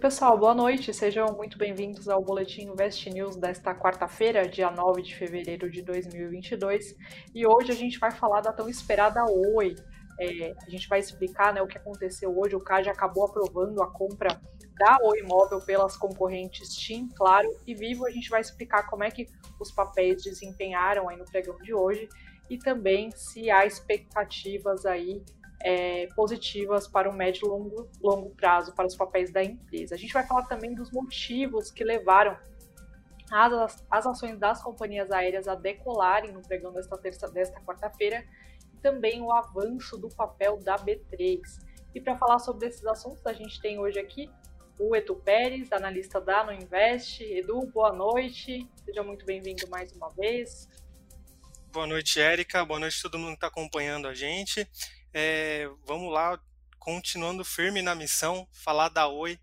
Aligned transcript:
pessoal, 0.00 0.38
boa 0.38 0.54
noite. 0.54 0.94
Sejam 0.94 1.26
muito 1.36 1.58
bem-vindos 1.58 2.08
ao 2.08 2.22
Boletim 2.22 2.62
Invest 2.62 3.10
News 3.10 3.36
desta 3.36 3.74
quarta-feira, 3.74 4.48
dia 4.48 4.70
9 4.70 5.02
de 5.02 5.14
fevereiro 5.14 5.70
de 5.70 5.82
2022. 5.82 6.96
E 7.34 7.46
hoje 7.46 7.70
a 7.70 7.74
gente 7.74 7.98
vai 7.98 8.10
falar 8.10 8.40
da 8.40 8.50
tão 8.50 8.66
esperada 8.66 9.22
Oi. 9.54 9.76
É, 10.18 10.54
a 10.66 10.70
gente 10.70 10.88
vai 10.88 11.00
explicar 11.00 11.52
né, 11.52 11.60
o 11.60 11.66
que 11.66 11.76
aconteceu 11.76 12.34
hoje. 12.34 12.56
O 12.56 12.60
CAD 12.60 12.88
acabou 12.88 13.26
aprovando 13.26 13.82
a 13.82 13.92
compra 13.92 14.40
da 14.78 14.96
Oi 15.02 15.18
Imóvel 15.18 15.60
pelas 15.60 15.98
concorrentes 15.98 16.74
TIM, 16.74 17.06
Claro 17.14 17.50
e 17.66 17.74
Vivo. 17.74 18.06
A 18.06 18.10
gente 18.10 18.30
vai 18.30 18.40
explicar 18.40 18.88
como 18.88 19.04
é 19.04 19.10
que 19.10 19.26
os 19.60 19.70
papéis 19.70 20.22
desempenharam 20.22 21.10
aí 21.10 21.18
no 21.18 21.26
pregão 21.26 21.58
de 21.58 21.74
hoje 21.74 22.08
e 22.48 22.56
também 22.56 23.10
se 23.10 23.50
há 23.50 23.66
expectativas 23.66 24.86
aí 24.86 25.22
é, 25.62 26.06
positivas 26.14 26.88
para 26.88 27.08
o 27.08 27.12
médio 27.12 27.46
e 27.46 27.48
longo, 27.48 27.88
longo 28.02 28.30
prazo 28.30 28.74
para 28.74 28.86
os 28.86 28.96
papéis 28.96 29.32
da 29.32 29.42
empresa. 29.42 29.94
A 29.94 29.98
gente 29.98 30.12
vai 30.12 30.26
falar 30.26 30.46
também 30.46 30.74
dos 30.74 30.90
motivos 30.90 31.70
que 31.70 31.84
levaram 31.84 32.36
as, 33.30 33.84
as 33.90 34.06
ações 34.06 34.38
das 34.38 34.62
companhias 34.62 35.10
aéreas 35.10 35.46
a 35.46 35.54
decolarem 35.54 36.32
no 36.32 36.42
pregão 36.42 36.72
desta, 36.72 36.96
desta 37.30 37.60
quarta-feira 37.60 38.24
e 38.74 38.78
também 38.78 39.20
o 39.20 39.32
avanço 39.32 39.96
do 39.96 40.08
papel 40.08 40.58
da 40.58 40.76
B3. 40.76 41.40
E 41.94 42.00
para 42.00 42.16
falar 42.16 42.38
sobre 42.38 42.68
esses 42.68 42.84
assuntos, 42.86 43.24
a 43.26 43.32
gente 43.32 43.60
tem 43.60 43.78
hoje 43.78 43.98
aqui 43.98 44.30
o 44.78 44.96
Edu 44.96 45.14
Pérez, 45.16 45.70
analista 45.72 46.20
da 46.20 46.42
No 46.42 46.52
Invest. 46.52 47.22
Edu, 47.22 47.66
boa 47.66 47.92
noite, 47.92 48.66
seja 48.84 49.02
muito 49.02 49.26
bem-vindo 49.26 49.68
mais 49.68 49.92
uma 49.92 50.08
vez. 50.10 50.68
Boa 51.70 51.86
noite, 51.86 52.18
Érica. 52.18 52.64
Boa 52.64 52.80
noite 52.80 52.98
a 52.98 53.02
todo 53.02 53.18
mundo 53.18 53.30
que 53.30 53.34
está 53.34 53.46
acompanhando 53.48 54.08
a 54.08 54.14
gente. 54.14 54.66
É, 55.12 55.68
vamos 55.84 56.12
lá, 56.12 56.38
continuando 56.78 57.44
firme 57.44 57.82
na 57.82 57.94
missão, 57.94 58.46
falar 58.52 58.88
da 58.88 59.08
Oi. 59.08 59.38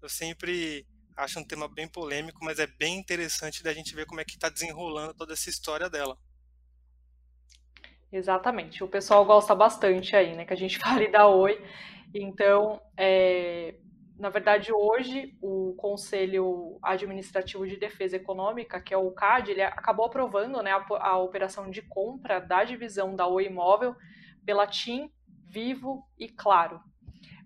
Eu 0.00 0.08
sempre 0.08 0.86
acho 1.16 1.38
um 1.38 1.44
tema 1.44 1.68
bem 1.68 1.86
polêmico, 1.86 2.44
mas 2.44 2.58
é 2.58 2.66
bem 2.66 2.98
interessante 2.98 3.62
da 3.62 3.72
gente 3.72 3.94
ver 3.94 4.06
como 4.06 4.20
é 4.20 4.24
que 4.24 4.32
está 4.32 4.48
desenrolando 4.48 5.14
toda 5.14 5.32
essa 5.32 5.48
história 5.48 5.88
dela. 5.88 6.18
Exatamente. 8.10 8.82
O 8.82 8.88
pessoal 8.88 9.24
gosta 9.24 9.54
bastante 9.54 10.16
aí, 10.16 10.34
né? 10.34 10.44
Que 10.44 10.52
a 10.52 10.56
gente 10.56 10.78
fale 10.80 11.08
da 11.08 11.26
Oi. 11.28 11.62
Então, 12.12 12.82
é, 12.96 13.76
na 14.18 14.28
verdade, 14.28 14.72
hoje 14.72 15.36
o 15.40 15.74
Conselho 15.78 16.78
Administrativo 16.82 17.66
de 17.66 17.76
Defesa 17.76 18.16
Econômica, 18.16 18.80
que 18.80 18.92
é 18.92 18.98
o 18.98 19.10
CAD, 19.12 19.52
ele 19.52 19.62
acabou 19.62 20.06
aprovando 20.06 20.60
né, 20.62 20.72
a, 20.72 20.84
a 20.98 21.18
operação 21.18 21.70
de 21.70 21.80
compra 21.80 22.40
da 22.40 22.64
divisão 22.64 23.14
da 23.14 23.26
Oi 23.26 23.46
Imóvel 23.46 23.96
pela 24.44 24.66
TIM, 24.66 25.10
Vivo 25.48 26.06
e 26.18 26.28
Claro. 26.28 26.80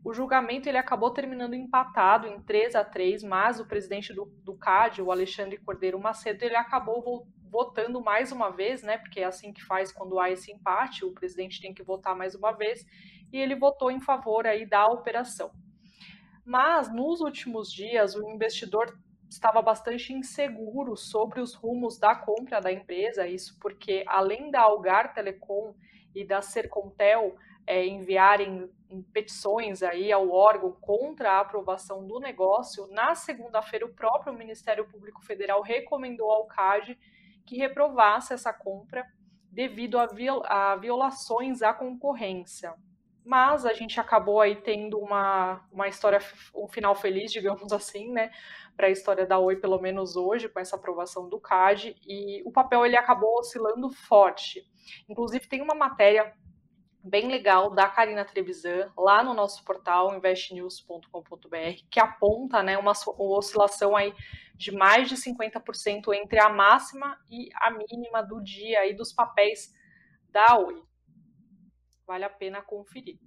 O 0.05 0.15
julgamento 0.15 0.69
ele 0.69 0.79
acabou 0.79 1.11
terminando 1.11 1.55
empatado 1.55 2.29
em 2.29 2.41
3 2.41 2.77
a 2.77 2.85
3, 2.85 3.25
mas 3.25 3.59
o 3.59 3.67
presidente 3.67 4.15
do, 4.15 4.27
do 4.45 4.57
CAD, 4.57 5.03
o 5.03 5.11
Alexandre 5.11 5.59
Cordeiro 5.59 5.99
Macedo, 5.99 6.45
ele 6.45 6.55
acabou 6.55 7.27
votando 7.51 8.01
mais 8.01 8.31
uma 8.31 8.51
vez, 8.51 8.85
né? 8.85 8.99
Porque 8.99 9.19
é 9.19 9.25
assim 9.25 9.53
que 9.53 9.65
faz 9.65 9.91
quando 9.91 10.21
há 10.21 10.31
esse 10.31 10.53
empate, 10.53 11.05
o 11.05 11.13
presidente 11.13 11.61
tem 11.61 11.75
que 11.75 11.83
votar 11.83 12.15
mais 12.15 12.37
uma 12.37 12.53
vez, 12.53 12.87
e 13.33 13.37
ele 13.37 13.57
votou 13.57 13.91
em 13.91 14.01
favor 14.01 14.47
aí 14.47 14.65
da 14.65 14.87
operação. 14.87 15.51
Mas 16.45 16.93
nos 16.95 17.21
últimos 17.21 17.73
dias, 17.73 18.15
o 18.15 18.29
investidor 18.31 18.97
estava 19.29 19.61
bastante 19.61 20.13
inseguro 20.13 20.97
sobre 20.97 21.41
os 21.41 21.55
rumos 21.55 21.99
da 21.99 22.15
compra 22.15 22.61
da 22.61 22.71
empresa, 22.71 23.27
isso 23.27 23.59
porque 23.61 24.05
além 24.07 24.53
da 24.53 24.61
Algar 24.61 25.13
Telecom 25.13 25.75
e 26.17 26.25
da 26.25 26.41
Sercontel 26.41 27.37
é, 27.67 27.87
enviarem 27.87 28.71
petições 29.13 29.83
aí 29.83 30.11
ao 30.11 30.31
órgão 30.31 30.73
contra 30.81 31.33
a 31.33 31.41
aprovação 31.41 32.07
do 32.07 32.19
negócio, 32.19 32.87
na 32.89 33.15
segunda-feira 33.15 33.85
o 33.85 33.93
próprio 33.93 34.33
Ministério 34.33 34.87
Público 34.89 35.23
Federal 35.23 35.61
recomendou 35.61 36.31
ao 36.31 36.47
CAD 36.47 36.99
que 37.45 37.59
reprovasse 37.59 38.33
essa 38.33 38.53
compra 38.53 39.05
devido 39.51 39.99
a, 39.99 40.07
viol 40.07 40.43
a 40.47 40.77
violações 40.77 41.63
à 41.63 41.75
concorrência. 41.75 42.75
Mas 43.25 43.67
a 43.67 43.73
gente 43.73 43.99
acabou 43.99 44.41
aí 44.41 44.57
tendo 44.57 44.99
uma, 44.99 45.67
uma 45.73 45.89
história, 45.89 46.21
um 46.55 46.69
final 46.69 46.95
feliz, 46.95 47.33
digamos 47.33 47.73
assim, 47.73 48.13
né, 48.13 48.31
para 48.77 48.89
a 48.89 48.91
história 48.91 49.27
da 49.27 49.39
Oi, 49.39 49.57
pelo 49.57 49.81
menos 49.81 50.17
hoje, 50.17 50.49
com 50.49 50.61
essa 50.61 50.77
aprovação 50.77 51.29
do 51.29 51.41
CAD, 51.41 51.97
e 52.07 52.43
o 52.45 52.53
papel 52.53 52.85
ele 52.85 52.97
acabou 52.97 53.39
oscilando 53.39 53.91
forte. 53.91 54.63
Inclusive, 55.09 55.49
tem 55.49 55.63
uma 55.63 55.75
matéria 55.75 56.35
bem 57.03 57.29
legal 57.29 57.71
da 57.71 57.89
Karina 57.89 58.25
Trevisan 58.25 58.93
lá 58.99 59.23
no 59.23 59.33
nosso 59.33 59.65
portal 59.65 60.15
investnews.com.br 60.17 61.85
que 61.89 62.01
aponta 62.01 62.65
né, 62.65 62.77
uma, 62.77 62.93
uma 63.17 63.39
oscilação 63.39 63.95
aí 63.95 64.13
de 64.57 64.73
mais 64.73 65.09
de 65.09 65.15
50% 65.15 66.13
entre 66.15 66.41
a 66.41 66.49
máxima 66.49 67.17
e 67.31 67.49
a 67.55 67.71
mínima 67.71 68.23
do 68.23 68.43
dia 68.43 68.81
aí 68.81 68.93
dos 68.93 69.13
papéis 69.13 69.73
da 70.31 70.59
Oi. 70.59 70.83
Vale 72.07 72.25
a 72.25 72.31
pena 72.31 72.61
conferir. 72.61 73.19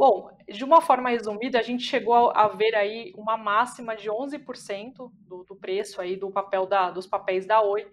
Bom, 0.00 0.32
de 0.48 0.64
uma 0.64 0.80
forma 0.80 1.10
resumida, 1.10 1.58
a 1.58 1.62
gente 1.62 1.82
chegou 1.82 2.30
a 2.30 2.48
ver 2.48 2.74
aí 2.74 3.12
uma 3.18 3.36
máxima 3.36 3.94
de 3.94 4.08
11% 4.08 5.12
do, 5.28 5.44
do 5.44 5.54
preço 5.54 6.00
aí 6.00 6.16
do 6.16 6.30
papel 6.30 6.64
da, 6.64 6.90
dos 6.90 7.06
papéis 7.06 7.44
da 7.44 7.60
Oi 7.60 7.86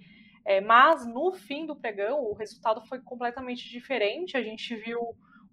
é, 0.46 0.62
mas 0.62 1.06
no 1.06 1.34
fim 1.34 1.66
do 1.66 1.76
pregão, 1.76 2.24
o 2.24 2.34
resultado 2.34 2.80
foi 2.88 3.02
completamente 3.02 3.68
diferente. 3.68 4.38
A 4.38 4.42
gente 4.42 4.74
viu 4.78 5.02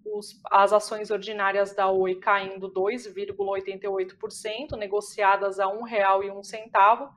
os, 0.05 0.41
as 0.49 0.71
ações 0.71 1.11
ordinárias 1.11 1.75
da 1.75 1.91
Oi 1.91 2.15
caindo 2.15 2.71
2,88%, 2.71 4.77
negociadas 4.77 5.59
a 5.59 5.67
R$ 5.67 5.79
1,01, 5.79 7.09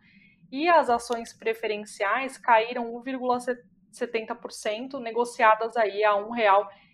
e 0.50 0.68
as 0.68 0.90
ações 0.90 1.32
preferenciais 1.32 2.36
caíram 2.36 2.92
1,70%, 2.92 4.98
negociadas 4.98 5.76
aí 5.76 6.02
a 6.02 6.16
R$ 6.16 6.24
1,73. 6.24 6.87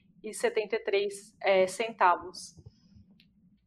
É, 1.41 1.67
centavos. 1.67 2.57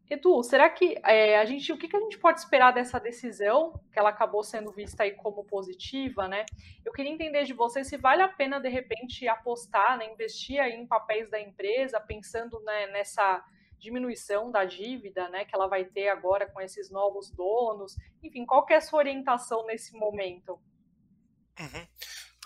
Edu, 0.10 0.42
será 0.42 0.70
que 0.70 0.98
é, 1.04 1.38
a 1.38 1.44
gente, 1.44 1.72
o 1.74 1.78
que, 1.78 1.88
que 1.88 1.98
a 1.98 2.00
gente 2.00 2.18
pode 2.18 2.40
esperar 2.40 2.72
dessa 2.72 2.98
decisão, 2.98 3.74
que 3.92 4.00
ela 4.00 4.10
acabou 4.10 4.42
sendo 4.42 4.72
vista 4.72 5.04
aí 5.04 5.12
como 5.12 5.44
positiva, 5.44 6.30
né? 6.30 6.46
Eu 6.86 6.94
queria 6.94 7.12
entender 7.12 7.44
de 7.44 7.54
você 7.54 7.84
se 7.84 7.98
vale 7.98 8.22
a 8.22 8.30
pena, 8.30 8.58
de 8.58 8.70
repente, 8.70 9.28
apostar, 9.28 9.98
né, 9.98 10.10
investir 10.10 10.62
aí 10.62 10.74
em 10.74 10.88
papéis 10.88 11.30
da 11.30 11.40
empresa, 11.42 12.00
pensando 12.00 12.58
né, 12.62 12.88
nessa 12.88 13.44
diminuição 13.78 14.50
da 14.50 14.64
dívida, 14.64 15.28
né, 15.28 15.44
que 15.44 15.54
ela 15.54 15.68
vai 15.68 15.84
ter 15.84 16.08
agora 16.08 16.50
com 16.50 16.62
esses 16.62 16.90
novos 16.90 17.30
donos. 17.30 17.94
Enfim, 18.24 18.46
qual 18.46 18.66
que 18.66 18.74
é 18.74 18.78
a 18.78 18.82
sua 18.82 19.00
orientação 19.00 19.66
nesse 19.66 19.94
momento? 19.94 20.58
Uhum 21.60 21.86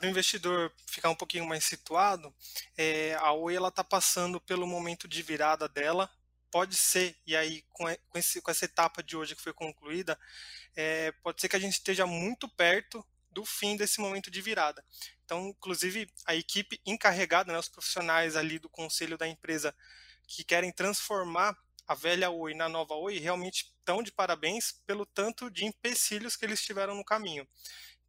para 0.01 0.07
o 0.07 0.09
investidor 0.09 0.73
ficar 0.87 1.11
um 1.11 1.15
pouquinho 1.15 1.45
mais 1.45 1.63
situado, 1.63 2.33
é, 2.75 3.13
a 3.19 3.31
Oi 3.33 3.55
está 3.55 3.83
passando 3.83 4.41
pelo 4.41 4.65
momento 4.65 5.07
de 5.07 5.21
virada 5.21 5.69
dela 5.69 6.09
pode 6.49 6.75
ser, 6.75 7.15
e 7.25 7.35
aí 7.35 7.63
com, 7.69 7.87
esse, 8.15 8.41
com 8.41 8.49
essa 8.49 8.65
etapa 8.65 9.03
de 9.03 9.15
hoje 9.15 9.35
que 9.35 9.41
foi 9.43 9.53
concluída, 9.53 10.19
é, 10.75 11.11
pode 11.23 11.39
ser 11.39 11.47
que 11.47 11.55
a 11.55 11.59
gente 11.59 11.73
esteja 11.73 12.07
muito 12.07 12.49
perto 12.49 13.05
do 13.29 13.45
fim 13.45 13.77
desse 13.77 14.01
momento 14.01 14.31
de 14.31 14.41
virada. 14.41 14.83
Então, 15.23 15.49
inclusive, 15.49 16.11
a 16.25 16.35
equipe 16.35 16.81
encarregada, 16.83 17.53
né, 17.53 17.59
os 17.59 17.69
profissionais 17.69 18.35
ali 18.35 18.57
do 18.57 18.69
conselho 18.69 19.19
da 19.19 19.27
empresa 19.27 19.73
que 20.27 20.43
querem 20.43 20.71
transformar 20.71 21.55
a 21.87 21.93
velha 21.93 22.31
Oi 22.31 22.55
na 22.55 22.67
nova 22.67 22.95
Oi, 22.95 23.19
realmente 23.19 23.71
estão 23.77 24.01
de 24.01 24.11
parabéns 24.11 24.71
pelo 24.85 25.05
tanto 25.05 25.49
de 25.49 25.63
empecilhos 25.63 26.35
que 26.35 26.43
eles 26.43 26.61
tiveram 26.61 26.95
no 26.95 27.05
caminho. 27.05 27.47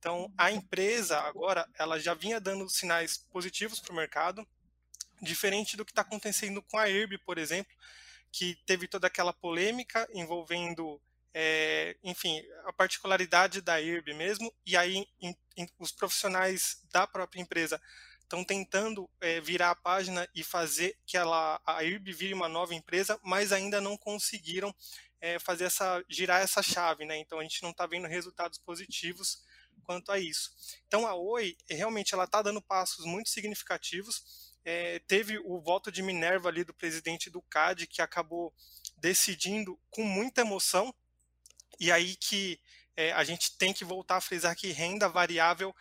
Então, 0.03 0.29
a 0.37 0.51
empresa 0.51 1.17
agora, 1.21 1.65
ela 1.79 1.97
já 1.97 2.13
vinha 2.13 2.41
dando 2.41 2.69
sinais 2.69 3.17
positivos 3.17 3.79
para 3.79 3.93
o 3.93 3.95
mercado, 3.95 4.45
diferente 5.23 5.77
do 5.77 5.85
que 5.85 5.93
está 5.93 6.03
acontecendo 6.03 6.61
com 6.61 6.77
a 6.77 6.89
IRB, 6.89 7.19
por 7.19 7.39
exemplo, 7.39 7.73
que 8.33 8.57
teve 8.67 8.89
toda 8.89 9.07
aquela 9.07 9.33
polêmica 9.33 10.09
envolvendo, 10.13 11.01
é, 11.33 11.97
enfim, 12.03 12.43
a 12.65 12.73
particularidade 12.73 13.61
da 13.61 13.81
IRB 13.81 14.13
mesmo, 14.13 14.53
e 14.67 14.77
aí 14.77 15.07
em, 15.21 15.37
em, 15.57 15.69
os 15.79 15.93
profissionais 15.93 16.83
da 16.91 17.07
própria 17.07 17.41
empresa 17.41 17.81
estão 18.23 18.43
tentando 18.43 19.09
é, 19.21 19.41
virar 19.41 19.71
a 19.71 19.77
página 19.77 20.29
e 20.35 20.43
fazer 20.43 20.99
que 21.07 21.17
ela, 21.17 21.61
a 21.65 21.85
IRB 21.85 22.13
vire 22.13 22.35
uma 22.35 22.49
nova 22.49 22.75
empresa, 22.75 23.21
mas 23.23 23.53
ainda 23.53 23.81
não 23.81 23.97
conseguiram 23.97 24.75
é, 25.21 25.39
fazer 25.39 25.67
essa 25.67 26.05
girar 26.09 26.41
essa 26.41 26.61
chave, 26.61 27.05
né? 27.05 27.17
Então 27.19 27.39
a 27.39 27.45
gente 27.45 27.63
não 27.63 27.71
está 27.71 27.87
vendo 27.87 28.09
resultados 28.09 28.59
positivos 28.59 29.45
quanto 29.83 30.11
a 30.13 30.19
isso. 30.19 30.51
Então 30.87 31.07
a 31.07 31.15
Oi 31.15 31.57
realmente 31.69 32.15
ela 32.15 32.25
está 32.25 32.41
dando 32.43 32.63
passos 32.63 33.05
muito 33.05 33.29
significativos 33.29 34.53
é, 34.65 35.01
teve 35.01 35.39
o 35.45 35.61
voto 35.61 35.91
de 35.91 36.03
Minerva 36.03 36.49
ali 36.49 36.65
do 36.65 36.75
presidente 36.75 37.29
do 37.29 37.43
CAD, 37.43 37.87
que 37.87 38.01
acabou 38.01 38.55
decidindo 38.97 39.79
com 39.91 40.05
muita 40.05 40.43
emoção, 40.43 40.95
e 41.81 41.91
aí 41.91 42.15
que 42.17 42.61
é, 42.97 43.13
a 43.13 43.25
gente 43.25 43.57
tem 43.57 43.73
que 43.73 43.85
voltar 43.85 44.17
a 44.17 44.21
frisar 44.21 44.55
que 44.55 44.71
renda 44.71 45.09
variável 45.09 45.75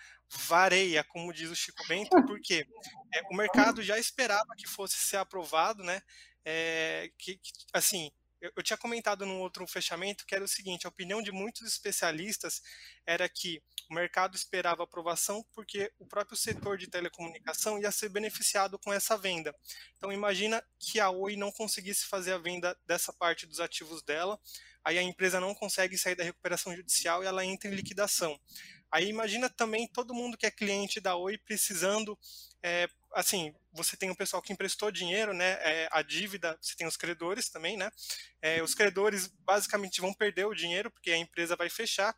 vareia, 0.47 1.04
como 1.04 1.33
diz 1.33 1.50
o 1.50 1.56
Chico 1.56 1.86
Bento, 1.88 2.09
porque 2.25 2.65
é, 3.13 3.21
o 3.30 3.36
mercado 3.36 3.83
já 3.83 4.00
esperava 4.00 4.56
que 4.57 4.68
fosse 4.68 4.95
ser 4.95 5.18
aprovado, 5.18 5.83
né? 5.83 6.01
É, 6.44 7.12
que, 7.19 7.36
que, 7.36 7.51
assim, 7.74 8.12
eu, 8.42 8.52
eu 8.56 8.64
tinha 8.64 8.78
comentado 8.78 9.26
num 9.26 9.40
outro 9.40 9.66
fechamento 9.68 10.26
que 10.26 10.34
era 10.34 10.44
o 10.44 10.48
seguinte: 10.48 10.86
a 10.86 10.90
opinião 10.90 11.22
de 11.22 11.32
muitos 11.32 11.68
especialistas 11.68 12.62
era 13.06 13.30
que 13.30 13.62
o 13.90 13.94
mercado 13.94 14.36
esperava 14.36 14.84
aprovação 14.84 15.46
porque 15.54 15.92
o 16.00 16.06
próprio 16.06 16.38
setor 16.38 16.78
de 16.78 16.88
telecomunicação 16.88 17.80
ia 17.80 17.92
ser 17.92 18.10
beneficiado 18.10 18.80
com 18.80 18.92
essa 18.92 19.18
venda. 19.18 19.56
Então 19.98 20.12
imagina 20.12 20.64
que 20.80 21.00
a 21.00 21.10
Oi 21.10 21.36
não 21.36 21.52
conseguisse 21.52 22.06
fazer 22.08 22.34
a 22.34 22.38
venda 22.38 22.78
dessa 22.86 23.14
parte 23.14 23.46
dos 23.46 23.60
ativos 23.60 24.02
dela, 24.02 24.40
aí 24.84 24.98
a 24.98 25.04
empresa 25.04 25.40
não 25.40 25.54
consegue 25.54 25.98
sair 25.98 26.16
da 26.16 26.24
recuperação 26.24 26.76
judicial 26.76 27.24
e 27.24 27.28
ela 27.28 27.46
entra 27.46 27.70
em 27.70 27.76
liquidação. 27.76 28.40
Aí 28.92 29.08
imagina 29.08 29.50
também 29.50 29.88
todo 29.88 30.14
mundo 30.14 30.38
que 30.38 30.46
é 30.46 30.52
cliente 30.52 31.00
da 31.00 31.16
Oi 31.16 31.38
precisando, 31.38 32.18
é, 32.64 32.90
assim, 33.13 33.54
você 33.74 33.96
tem 33.96 34.10
o 34.10 34.16
pessoal 34.16 34.42
que 34.42 34.54
emprestou 34.54 34.92
dinheiro, 34.92 35.34
né? 35.34 35.52
É, 35.62 35.90
a 35.92 36.02
dívida, 36.02 36.58
você 36.62 36.75
tem 36.75 36.88
os 36.88 36.98
credores 36.98 37.50
também, 37.50 37.78
né? 37.78 37.92
É, 38.42 38.62
os 38.62 38.74
credores 38.74 39.28
basicamente 39.46 40.02
vão 40.02 40.13
perder 40.13 40.46
o 40.46 40.56
dinheiro 40.56 40.92
porque 40.92 41.12
a 41.12 41.18
empresa 41.18 41.56
vai 41.56 41.69
fechar. 41.69 42.16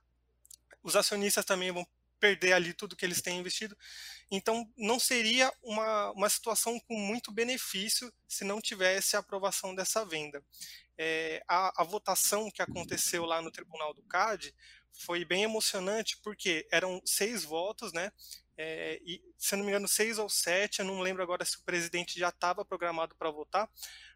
Os 0.81 0.95
acionistas 0.95 1.45
também 1.45 1.71
vão 1.71 1.87
perder 2.19 2.53
ali 2.53 2.73
tudo 2.73 2.95
que 2.95 3.05
eles 3.05 3.21
têm 3.21 3.39
investido. 3.39 3.77
Então, 4.31 4.65
não 4.77 4.97
seria 4.97 5.51
uma, 5.61 6.11
uma 6.11 6.29
situação 6.29 6.79
com 6.79 6.95
muito 6.95 7.33
benefício 7.33 8.11
se 8.27 8.45
não 8.45 8.61
tivesse 8.61 9.15
a 9.15 9.19
aprovação 9.19 9.75
dessa 9.75 10.05
venda. 10.05 10.41
É, 10.97 11.43
a, 11.47 11.81
a 11.81 11.83
votação 11.83 12.49
que 12.49 12.61
aconteceu 12.61 13.25
lá 13.25 13.41
no 13.41 13.51
Tribunal 13.51 13.93
do 13.93 14.03
CAD 14.03 14.55
foi 14.93 15.25
bem 15.25 15.43
emocionante 15.43 16.17
porque 16.23 16.65
eram 16.71 17.01
seis 17.03 17.43
votos, 17.43 17.91
né? 17.91 18.11
É, 18.57 18.99
e, 19.03 19.21
se 19.37 19.55
não 19.55 19.63
me 19.63 19.69
engano, 19.69 19.87
seis 19.87 20.19
ou 20.19 20.29
sete, 20.29 20.79
eu 20.79 20.85
não 20.85 20.99
lembro 20.99 21.23
agora 21.23 21.43
se 21.43 21.57
o 21.57 21.63
presidente 21.63 22.19
já 22.19 22.29
estava 22.29 22.63
programado 22.63 23.15
para 23.15 23.31
votar, 23.31 23.69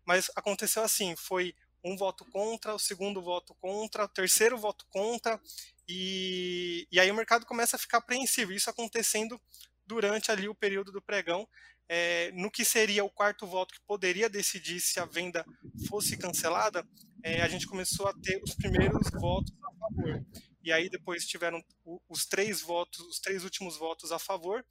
mas 0.05 0.29
aconteceu 0.35 0.83
assim: 0.83 1.15
foi 1.15 1.55
um 1.83 1.95
voto 1.95 2.25
contra, 2.31 2.73
o 2.73 2.79
segundo 2.79 3.21
voto 3.21 3.55
contra, 3.55 4.05
o 4.05 4.09
terceiro 4.09 4.57
voto 4.57 4.85
contra, 4.89 5.39
e, 5.87 6.87
e 6.91 6.99
aí 6.99 7.09
o 7.09 7.15
mercado 7.15 7.45
começa 7.45 7.75
a 7.75 7.79
ficar 7.79 7.97
apreensivo. 7.97 8.51
Isso 8.51 8.69
acontecendo 8.69 9.39
durante 9.85 10.31
ali 10.31 10.47
o 10.47 10.55
período 10.55 10.91
do 10.91 11.01
pregão, 11.01 11.47
é, 11.89 12.31
no 12.33 12.51
que 12.51 12.65
seria 12.65 13.03
o 13.03 13.09
quarto 13.09 13.47
voto 13.47 13.73
que 13.73 13.79
poderia 13.87 14.29
decidir 14.29 14.81
se 14.81 14.99
a 14.99 15.05
venda 15.05 15.45
fosse 15.87 16.17
cancelada, 16.17 16.85
é, 17.23 17.41
a 17.41 17.47
gente 17.47 17.65
começou 17.65 18.07
a 18.07 18.13
ter 18.13 18.41
os 18.43 18.53
primeiros 18.53 19.09
votos 19.11 19.53
a 19.63 19.79
favor 19.79 20.25
e 20.67 20.73
aí 20.73 20.89
depois 20.89 21.25
tiveram 21.25 21.63
os 22.09 22.25
três 22.25 22.59
votos, 22.59 22.99
os 23.07 23.19
três 23.21 23.45
últimos 23.45 23.77
votos 23.77 24.11
a 24.11 24.19
favor, 24.19 24.65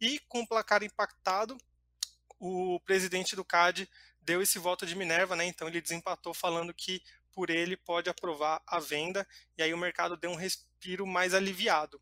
e 0.00 0.18
com 0.20 0.40
o 0.40 0.46
placar 0.46 0.82
impactado, 0.82 1.58
o 2.38 2.80
presidente 2.80 3.36
do 3.36 3.44
CAD 3.44 3.86
deu 4.18 4.40
esse 4.40 4.58
voto 4.58 4.86
de 4.86 4.96
Minerva, 4.96 5.36
né? 5.36 5.44
Então 5.44 5.68
ele 5.68 5.82
desempatou 5.82 6.32
falando 6.32 6.72
que 6.72 7.02
por 7.32 7.50
ele 7.50 7.76
pode 7.76 8.08
aprovar 8.08 8.62
a 8.66 8.80
venda, 8.80 9.28
e 9.58 9.62
aí 9.62 9.74
o 9.74 9.78
mercado 9.78 10.16
deu 10.16 10.30
um 10.30 10.36
respiro 10.36 11.06
mais 11.06 11.34
aliviado. 11.34 12.00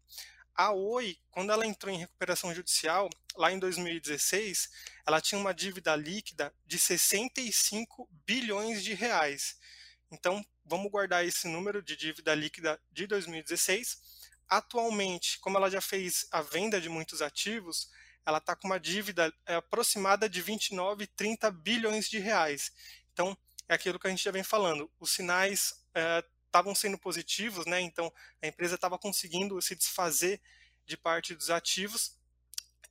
A 0.55 0.71
Oi, 0.71 1.19
quando 1.29 1.51
ela 1.51 1.67
entrou 1.67 1.93
em 1.93 1.99
recuperação 1.99 2.55
judicial, 2.55 3.11
lá 3.37 3.51
em 3.51 3.59
2016, 3.59 4.71
ela 5.05 5.21
tinha 5.21 5.41
uma 5.41 5.53
dívida 5.53 5.97
líquida 5.97 6.55
de 6.65 6.79
65 6.79 8.09
bilhões 8.25 8.85
de 8.85 8.95
reais. 8.95 9.59
Então, 10.11 10.45
vamos 10.65 10.91
guardar 10.91 11.25
esse 11.25 11.47
número 11.47 11.83
de 11.83 11.97
dívida 11.97 12.35
líquida 12.35 12.81
de 12.91 13.07
2016. 13.07 14.01
Atualmente, 14.49 15.39
como 15.39 15.57
ela 15.57 15.71
já 15.71 15.81
fez 15.81 16.27
a 16.33 16.43
venda 16.43 16.81
de 16.81 16.89
muitos 16.89 17.23
ativos, 17.23 17.89
ela 18.27 18.39
está 18.39 18.57
com 18.57 18.67
uma 18.67 18.81
dívida 18.81 19.33
é, 19.47 19.55
aproximada 19.55 20.29
de 20.29 20.43
29, 20.43 21.07
30 21.07 21.51
bilhões 21.51 22.09
de 22.09 22.19
reais. 22.19 22.73
Então, 23.13 23.37
é 23.69 23.75
aquilo 23.75 23.99
que 23.99 24.07
a 24.09 24.11
gente 24.11 24.25
já 24.25 24.33
vem 24.33 24.43
falando. 24.43 24.91
Os 24.99 25.13
sinais 25.13 25.85
estavam 26.47 26.73
é, 26.73 26.75
sendo 26.75 26.99
positivos, 26.99 27.67
né? 27.67 27.81
Então, 27.81 28.13
a 28.43 28.47
empresa 28.47 28.75
estava 28.75 28.99
conseguindo 28.99 29.61
se 29.63 29.77
desfazer 29.77 30.41
de 30.85 30.97
parte 30.97 31.35
dos 31.35 31.51
ativos. 31.51 32.19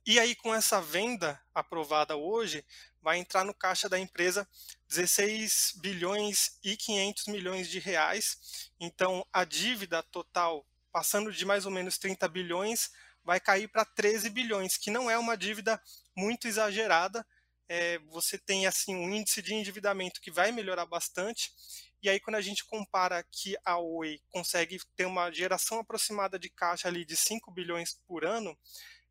E 0.06 0.18
aí, 0.18 0.34
com 0.34 0.54
essa 0.54 0.80
venda 0.80 1.40
aprovada 1.54 2.16
hoje, 2.16 2.64
vai 3.02 3.18
entrar 3.18 3.44
no 3.44 3.54
caixa 3.54 3.88
da 3.88 3.98
empresa 3.98 4.46
16 4.88 5.74
bilhões 5.76 6.58
e 6.62 6.76
500 6.76 7.26
milhões 7.26 7.68
de 7.68 7.78
reais. 7.78 8.70
Então, 8.78 9.26
a 9.32 9.44
dívida 9.44 10.02
total, 10.02 10.66
passando 10.92 11.32
de 11.32 11.44
mais 11.44 11.64
ou 11.64 11.70
menos 11.70 11.98
30 11.98 12.28
bilhões, 12.28 12.90
vai 13.24 13.40
cair 13.40 13.68
para 13.68 13.84
13 13.84 14.30
bilhões, 14.30 14.76
que 14.76 14.90
não 14.90 15.10
é 15.10 15.18
uma 15.18 15.36
dívida 15.36 15.80
muito 16.16 16.48
exagerada. 16.48 17.26
É, 17.68 17.98
você 18.10 18.36
tem 18.36 18.66
assim 18.66 18.94
um 18.96 19.14
índice 19.14 19.40
de 19.40 19.54
endividamento 19.54 20.20
que 20.20 20.30
vai 20.30 20.50
melhorar 20.50 20.86
bastante. 20.86 21.52
E 22.02 22.08
aí, 22.08 22.18
quando 22.18 22.36
a 22.36 22.40
gente 22.40 22.64
compara 22.64 23.22
que 23.30 23.56
a 23.64 23.78
Oi 23.78 24.18
consegue 24.30 24.78
ter 24.96 25.04
uma 25.04 25.30
geração 25.30 25.78
aproximada 25.78 26.38
de 26.38 26.48
caixa 26.50 26.88
ali 26.88 27.04
de 27.04 27.16
5 27.16 27.52
bilhões 27.52 27.94
por 28.06 28.24
ano, 28.24 28.58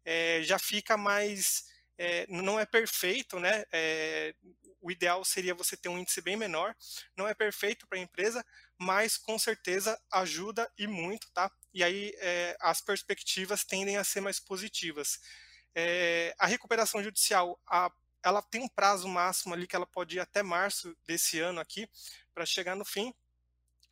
é, 0.04 0.42
já 0.44 0.58
fica 0.58 0.98
mais 0.98 1.66
é, 2.00 2.26
não 2.30 2.58
é 2.58 2.66
perfeito, 2.66 3.42
né? 3.42 3.66
É, 3.74 4.34
o 4.82 4.90
ideal 4.90 5.26
seria 5.26 5.54
você 5.54 5.76
ter 5.76 5.90
um 5.90 6.00
índice 6.00 6.22
bem 6.22 6.38
menor. 6.38 6.74
Não 7.18 7.28
é 7.28 7.34
perfeito 7.34 7.86
para 7.86 7.98
a 7.98 8.02
empresa, 8.02 8.44
mas 8.78 9.18
com 9.18 9.38
certeza 9.38 10.02
ajuda 10.10 10.72
e 10.78 10.88
muito, 10.88 11.30
tá? 11.34 11.52
E 11.74 11.84
aí 11.84 12.14
é, 12.20 12.56
as 12.62 12.80
perspectivas 12.80 13.66
tendem 13.66 13.98
a 13.98 14.06
ser 14.06 14.22
mais 14.22 14.40
positivas. 14.40 15.20
É, 15.76 16.34
a 16.40 16.48
recuperação 16.48 17.04
judicial, 17.04 17.62
a, 17.68 17.92
ela 18.24 18.42
tem 18.42 18.62
um 18.62 18.70
prazo 18.70 19.06
máximo 19.10 19.54
ali 19.54 19.68
que 19.68 19.76
ela 19.76 19.86
pode 19.86 20.16
ir 20.16 20.20
até 20.22 20.42
março 20.42 20.96
desse 21.06 21.38
ano 21.40 21.60
aqui 21.60 21.86
para 22.34 22.46
chegar 22.46 22.78
no 22.78 22.86
fim. 22.86 23.14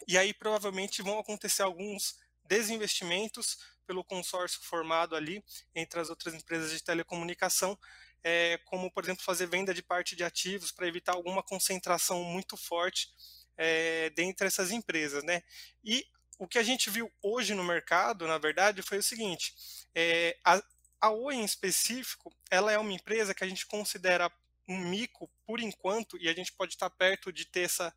E 0.07 0.18
aí 0.18 0.33
provavelmente 0.33 1.01
vão 1.01 1.19
acontecer 1.19 1.63
alguns 1.63 2.15
desinvestimentos 2.45 3.57
pelo 3.88 4.04
consórcio 4.04 4.62
formado 4.62 5.16
ali 5.16 5.44
entre 5.74 6.00
as 6.00 6.10
outras 6.10 6.34
empresas 6.36 6.69
de 6.69 6.84
telecomunicação, 6.84 7.80
é, 8.24 8.57
como, 8.66 8.92
por 8.92 9.04
exemplo, 9.04 9.24
fazer 9.24 9.48
venda 9.48 9.74
de 9.74 9.81
parte 9.81 10.16
de 10.16 10.24
ativos 10.24 10.72
para 10.72 10.88
evitar 10.88 11.13
alguma 11.13 11.42
concentração 11.42 12.24
muito 12.24 12.57
forte 12.57 13.10
é, 13.57 14.10
dentre 14.12 14.45
essas 14.45 14.69
empresas. 14.69 15.24
Né? 15.24 15.42
E 15.84 16.06
o 16.38 16.48
que 16.48 16.60
a 16.60 16.63
gente 16.63 16.89
viu 16.89 17.12
hoje 17.24 17.56
no 17.56 17.63
mercado, 17.63 18.28
na 18.28 18.38
verdade, 18.38 18.81
foi 18.81 18.98
o 18.98 19.04
seguinte: 19.04 19.56
é, 19.95 20.38
a, 20.44 20.62
a 21.01 21.10
Oi 21.10 21.36
em 21.36 21.45
específico, 21.45 22.31
ela 22.51 22.72
é 22.72 22.78
uma 22.78 22.94
empresa 22.94 23.34
que 23.34 23.44
a 23.44 23.48
gente 23.48 23.66
considera 23.66 24.31
um 24.68 24.78
mico 24.78 25.30
por 25.45 25.60
enquanto, 25.62 26.18
e 26.18 26.28
a 26.28 26.34
gente 26.34 26.51
pode 26.51 26.74
estar 26.74 26.89
perto 26.89 27.31
de 27.31 27.45
ter 27.45 27.62
essa 27.62 27.94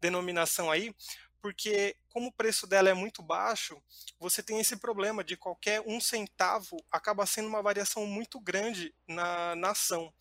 denominação 0.00 0.70
aí, 0.70 0.94
porque 1.42 1.96
como 2.08 2.28
o 2.28 2.32
preço 2.32 2.66
dela 2.66 2.88
é 2.88 2.94
muito 2.94 3.20
baixo, 3.20 3.82
você 4.18 4.42
tem 4.42 4.60
esse 4.60 4.76
problema 4.76 5.24
de 5.24 5.36
qualquer 5.36 5.82
um 5.84 6.00
centavo 6.00 6.76
acaba 6.90 7.26
sendo 7.26 7.48
uma 7.48 7.60
variação 7.60 8.06
muito 8.06 8.40
grande 8.40 8.94
na, 9.08 9.56
na 9.56 9.70
ação. 9.70 10.14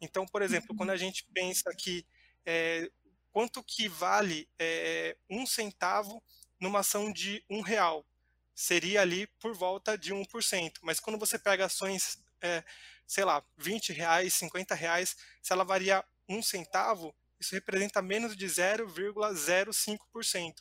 Então, 0.00 0.26
por 0.26 0.42
exemplo, 0.42 0.68
uhum. 0.72 0.76
quando 0.76 0.90
a 0.90 0.96
gente 0.96 1.26
pensa 1.32 1.74
que 1.74 2.06
é, 2.44 2.90
quanto 3.32 3.64
que 3.64 3.88
vale 3.88 4.48
é, 4.58 5.16
um 5.30 5.46
centavo 5.46 6.22
numa 6.60 6.80
ação 6.80 7.10
de 7.10 7.42
um 7.48 7.62
real, 7.62 8.06
seria 8.54 9.00
ali 9.00 9.26
por 9.40 9.54
volta 9.54 9.96
de 9.96 10.14
1%. 10.14 10.78
Mas 10.82 11.00
quando 11.00 11.18
você 11.18 11.38
pega 11.38 11.64
ações, 11.64 12.22
é, 12.42 12.62
sei 13.06 13.24
lá, 13.24 13.42
20 13.56 13.92
reais, 13.94 14.34
50 14.34 14.74
reais, 14.74 15.16
se 15.42 15.52
ela 15.52 15.64
varia 15.64 16.04
um 16.28 16.42
centavo, 16.42 17.14
isso 17.40 17.54
representa 17.54 18.02
menos 18.02 18.36
de 18.36 18.46
0,05%. 18.46 20.52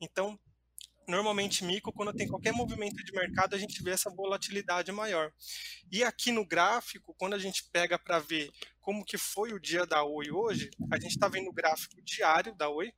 Então, 0.00 0.38
normalmente 1.06 1.64
mico, 1.64 1.92
quando 1.92 2.12
tem 2.12 2.28
qualquer 2.28 2.52
movimento 2.52 3.02
de 3.04 3.12
mercado, 3.12 3.54
a 3.54 3.58
gente 3.58 3.82
vê 3.82 3.90
essa 3.90 4.10
volatilidade 4.10 4.90
maior. 4.90 5.32
E 5.90 6.02
aqui 6.02 6.32
no 6.32 6.46
gráfico, 6.46 7.14
quando 7.18 7.34
a 7.34 7.38
gente 7.38 7.64
pega 7.70 7.98
para 7.98 8.18
ver 8.18 8.50
como 8.80 9.04
que 9.04 9.16
foi 9.16 9.52
o 9.52 9.60
dia 9.60 9.86
da 9.86 10.02
Oi 10.02 10.30
hoje, 10.30 10.70
a 10.90 10.98
gente 10.98 11.12
está 11.12 11.28
vendo 11.28 11.48
o 11.48 11.52
gráfico 11.52 12.00
diário 12.02 12.54
da 12.54 12.68
Oi. 12.68 12.92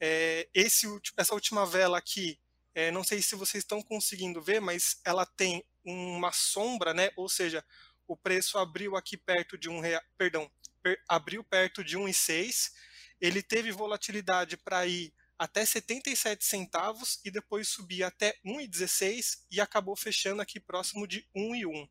É, 0.00 0.48
esse, 0.54 0.86
essa 1.16 1.34
última 1.34 1.66
vela 1.66 1.98
aqui, 1.98 2.38
é, 2.74 2.90
não 2.90 3.04
sei 3.04 3.20
se 3.20 3.34
vocês 3.34 3.62
estão 3.62 3.82
conseguindo 3.82 4.40
ver, 4.40 4.60
mas 4.60 5.00
ela 5.04 5.26
tem 5.26 5.64
uma 5.84 6.32
sombra, 6.32 6.94
né? 6.94 7.10
Ou 7.16 7.28
seja, 7.28 7.64
o 8.06 8.16
preço 8.16 8.58
abriu 8.58 8.96
aqui 8.96 9.16
perto 9.16 9.56
de 9.56 9.68
um 9.68 9.80
real, 9.80 10.02
perdão, 10.16 10.50
per, 10.59 10.59
abriu 11.08 11.44
perto 11.44 11.84
de 11.84 11.96
1,6, 11.96 12.72
ele 13.20 13.42
teve 13.42 13.70
volatilidade 13.70 14.56
para 14.56 14.86
ir 14.86 15.12
até 15.38 15.64
77 15.64 16.44
centavos 16.44 17.18
e 17.24 17.30
depois 17.30 17.66
subir 17.66 18.02
até 18.02 18.38
1,16 18.44 19.38
e 19.50 19.58
acabou 19.58 19.96
fechando 19.96 20.42
aqui 20.42 20.60
próximo 20.60 21.06
de 21.06 21.26
1,1. 21.34 21.88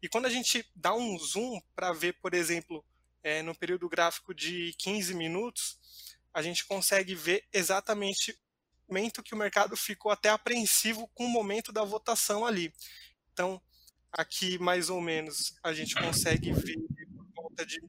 E 0.00 0.08
quando 0.08 0.26
a 0.26 0.30
gente 0.30 0.64
dá 0.76 0.94
um 0.94 1.18
zoom 1.18 1.60
para 1.74 1.92
ver, 1.92 2.12
por 2.20 2.34
exemplo, 2.34 2.84
é, 3.22 3.42
no 3.42 3.54
período 3.54 3.88
gráfico 3.88 4.32
de 4.32 4.74
15 4.78 5.12
minutos, 5.14 5.76
a 6.32 6.40
gente 6.40 6.64
consegue 6.66 7.16
ver 7.16 7.44
exatamente 7.52 8.32
o 8.86 8.94
momento 8.94 9.22
que 9.22 9.34
o 9.34 9.38
mercado 9.38 9.76
ficou 9.76 10.12
até 10.12 10.28
apreensivo 10.28 11.08
com 11.14 11.24
o 11.24 11.30
momento 11.30 11.72
da 11.72 11.82
votação 11.82 12.46
ali. 12.46 12.72
Então, 13.32 13.60
aqui 14.12 14.56
mais 14.58 14.88
ou 14.88 15.00
menos 15.00 15.56
a 15.64 15.72
gente 15.72 15.96
consegue 15.96 16.52
ver 16.52 16.78
por 17.16 17.26
volta 17.34 17.66
de 17.66 17.80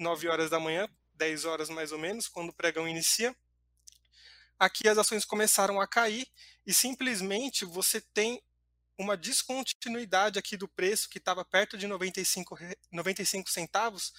9 0.00 0.28
horas 0.28 0.48
da 0.48 0.58
manhã, 0.58 0.88
10 1.14 1.44
horas 1.44 1.68
mais 1.68 1.92
ou 1.92 1.98
menos, 1.98 2.26
quando 2.26 2.48
o 2.48 2.54
pregão 2.54 2.88
inicia. 2.88 3.36
aqui 4.58 4.88
as 4.88 4.98
ações 4.98 5.24
começaram 5.24 5.80
a 5.80 5.86
cair 5.86 6.26
e 6.66 6.72
simplesmente 6.72 7.64
você 7.64 8.00
tem 8.00 8.42
uma 8.98 9.16
descontinuidade 9.16 10.38
aqui 10.38 10.56
do 10.56 10.68
preço 10.68 11.08
que 11.08 11.18
estava 11.18 11.44
perto 11.44 11.78
de 11.78 11.86
95, 11.86 12.58
95 12.90 13.50
centavos 13.50 14.12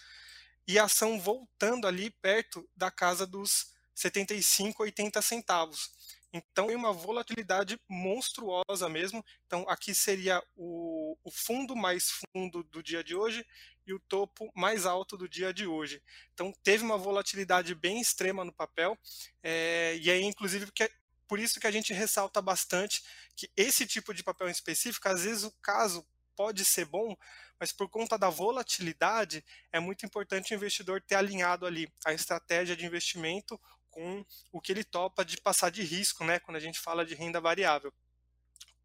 e 0.68 0.80
a 0.80 0.86
ação 0.86 1.20
voltando 1.20 1.88
ali 1.88 2.10
perto 2.10 2.68
da 2.76 2.90
casa 2.90 3.26
dos 3.26 3.72
75, 3.94 4.84
80 4.84 5.22
centavos. 5.22 5.92
Então, 6.34 6.68
tem 6.68 6.76
uma 6.76 6.94
volatilidade 6.94 7.80
monstruosa 7.90 8.88
mesmo. 8.88 9.24
Então, 9.46 9.66
aqui 9.68 9.94
seria 9.94 10.42
o, 10.56 11.18
o, 11.24 11.32
fundo 11.32 11.76
mais 11.76 12.22
fundo 12.34 12.64
do 12.64 12.82
dia 12.82 13.04
de 13.04 13.14
hoje 13.14 13.46
e 13.86 13.94
o 13.94 14.00
topo 14.00 14.50
mais 14.56 14.86
alto 14.86 15.18
do 15.18 15.28
dia 15.28 15.54
de 15.54 15.68
hoje. 15.68 16.02
Então, 16.34 16.54
teve 16.64 16.84
uma 16.84 16.98
volatilidade 16.98 17.76
bem 17.76 18.00
extrema 18.00 18.46
no 18.46 18.54
papel. 18.54 18.98
É, 19.44 19.98
e 20.02 20.10
aí, 20.10 20.24
inclusive, 20.24 20.72
que, 20.72 20.90
por 21.28 21.38
isso 21.38 21.60
que 21.60 21.68
a 21.68 21.72
gente 21.72 21.94
ressalta 21.94 22.42
bastante 22.42 23.04
que 23.36 23.50
esse 23.56 23.86
tipo 23.86 24.14
de 24.14 24.24
papel 24.24 24.48
em 24.48 24.52
específico, 24.52 25.10
às 25.10 25.24
vezes 25.24 25.44
o 25.44 25.52
caso 25.62 26.06
pode 26.36 26.64
ser 26.64 26.86
bom, 26.86 27.16
mas 27.60 27.72
por 27.72 27.90
conta 27.90 28.18
da 28.18 28.30
volatilidade, 28.30 29.46
é 29.72 29.80
muito 29.80 30.06
importante 30.06 30.54
o 30.54 30.56
investidor 30.56 31.02
ter 31.02 31.16
alinhado 31.16 31.66
ali 31.66 31.92
a 32.06 32.14
estratégia 32.14 32.76
de 32.76 32.86
investimento 32.86 33.60
com 33.92 34.26
o 34.52 34.60
que 34.60 34.72
ele 34.72 34.84
topa 34.84 35.24
de 35.24 35.40
passar 35.40 35.70
de 35.70 35.84
risco, 35.84 36.24
né, 36.24 36.40
quando 36.40 36.58
a 36.58 36.62
gente 36.62 36.80
fala 36.80 37.06
de 37.06 37.14
renda 37.14 37.40
variável. 37.40 37.94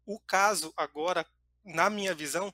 O 0.05 0.19
caso 0.19 0.73
agora, 0.77 1.25
na 1.65 1.89
minha 1.89 2.13
visão, 2.13 2.53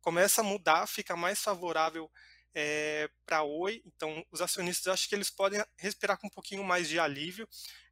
começa 0.00 0.42
a 0.42 0.44
mudar, 0.44 0.86
fica 0.86 1.16
mais 1.16 1.40
favorável 1.42 2.10
é, 2.54 3.10
para 3.26 3.42
Oi. 3.42 3.82
Então, 3.84 4.24
os 4.30 4.40
acionistas 4.40 4.92
acho 4.92 5.08
que 5.08 5.14
eles 5.14 5.30
podem 5.30 5.62
respirar 5.76 6.18
com 6.18 6.28
um 6.28 6.30
pouquinho 6.30 6.62
mais 6.62 6.88
de 6.88 6.98
alívio. 6.98 7.48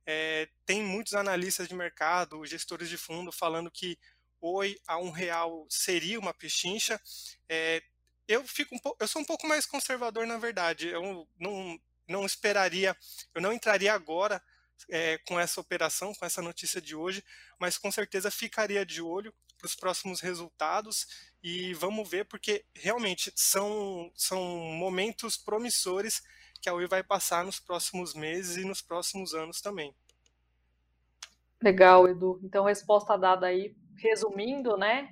É, 0.07 0.49
tem 0.65 0.83
muitos 0.83 1.15
analistas 1.15 1.69
de 1.69 1.75
mercado, 1.75 2.45
gestores 2.45 2.89
de 2.89 2.97
fundo 2.97 3.33
falando 3.33 3.71
que 3.71 3.99
Oi 4.41 4.77
a 4.87 4.99
um 4.99 5.11
real 5.11 5.67
seria 5.69 6.19
uma 6.19 6.35
pechincha. 6.35 7.01
É, 7.49 7.83
eu 8.27 8.45
fico 8.47 8.75
um 8.75 8.79
pouco, 8.79 9.03
eu 9.03 9.07
sou 9.07 9.23
um 9.23 9.25
pouco 9.25 9.47
mais 9.47 9.67
conservador 9.67 10.27
na 10.27 10.37
verdade. 10.37 10.89
Eu 10.89 11.29
não 11.39 11.79
não 12.13 12.25
esperaria, 12.25 12.97
eu 13.35 13.41
não 13.41 13.53
entraria 13.53 13.93
agora 13.93 14.41
é, 14.89 15.19
com 15.27 15.41
essa 15.41 15.61
operação, 15.61 16.15
com 16.15 16.25
essa 16.25 16.43
notícia 16.43 16.81
de 16.81 16.95
hoje, 16.95 17.25
mas 17.59 17.79
com 17.79 17.91
certeza 17.91 18.31
ficaria 18.31 18.85
de 18.85 19.01
olho 19.01 19.35
para 19.59 19.67
os 19.67 19.75
próximos 19.75 20.21
resultados 20.21 21.07
e 21.43 21.73
vamos 21.75 22.09
ver, 22.09 22.27
porque 22.27 22.65
realmente 22.75 23.33
são, 23.35 24.11
são 24.15 24.41
momentos 24.45 25.37
promissores 25.37 26.23
que 26.61 26.69
a 26.69 26.75
Oi 26.75 26.87
vai 26.87 27.03
passar 27.03 27.45
nos 27.45 27.59
próximos 27.59 28.15
meses 28.15 28.57
e 28.57 28.65
nos 28.65 28.81
próximos 28.81 29.35
anos 29.35 29.61
também. 29.61 29.95
Legal, 31.61 32.09
Edu. 32.09 32.41
Então, 32.43 32.65
resposta 32.65 33.17
dada 33.17 33.47
aí, 33.47 33.75
resumindo, 33.97 34.77
né? 34.77 35.09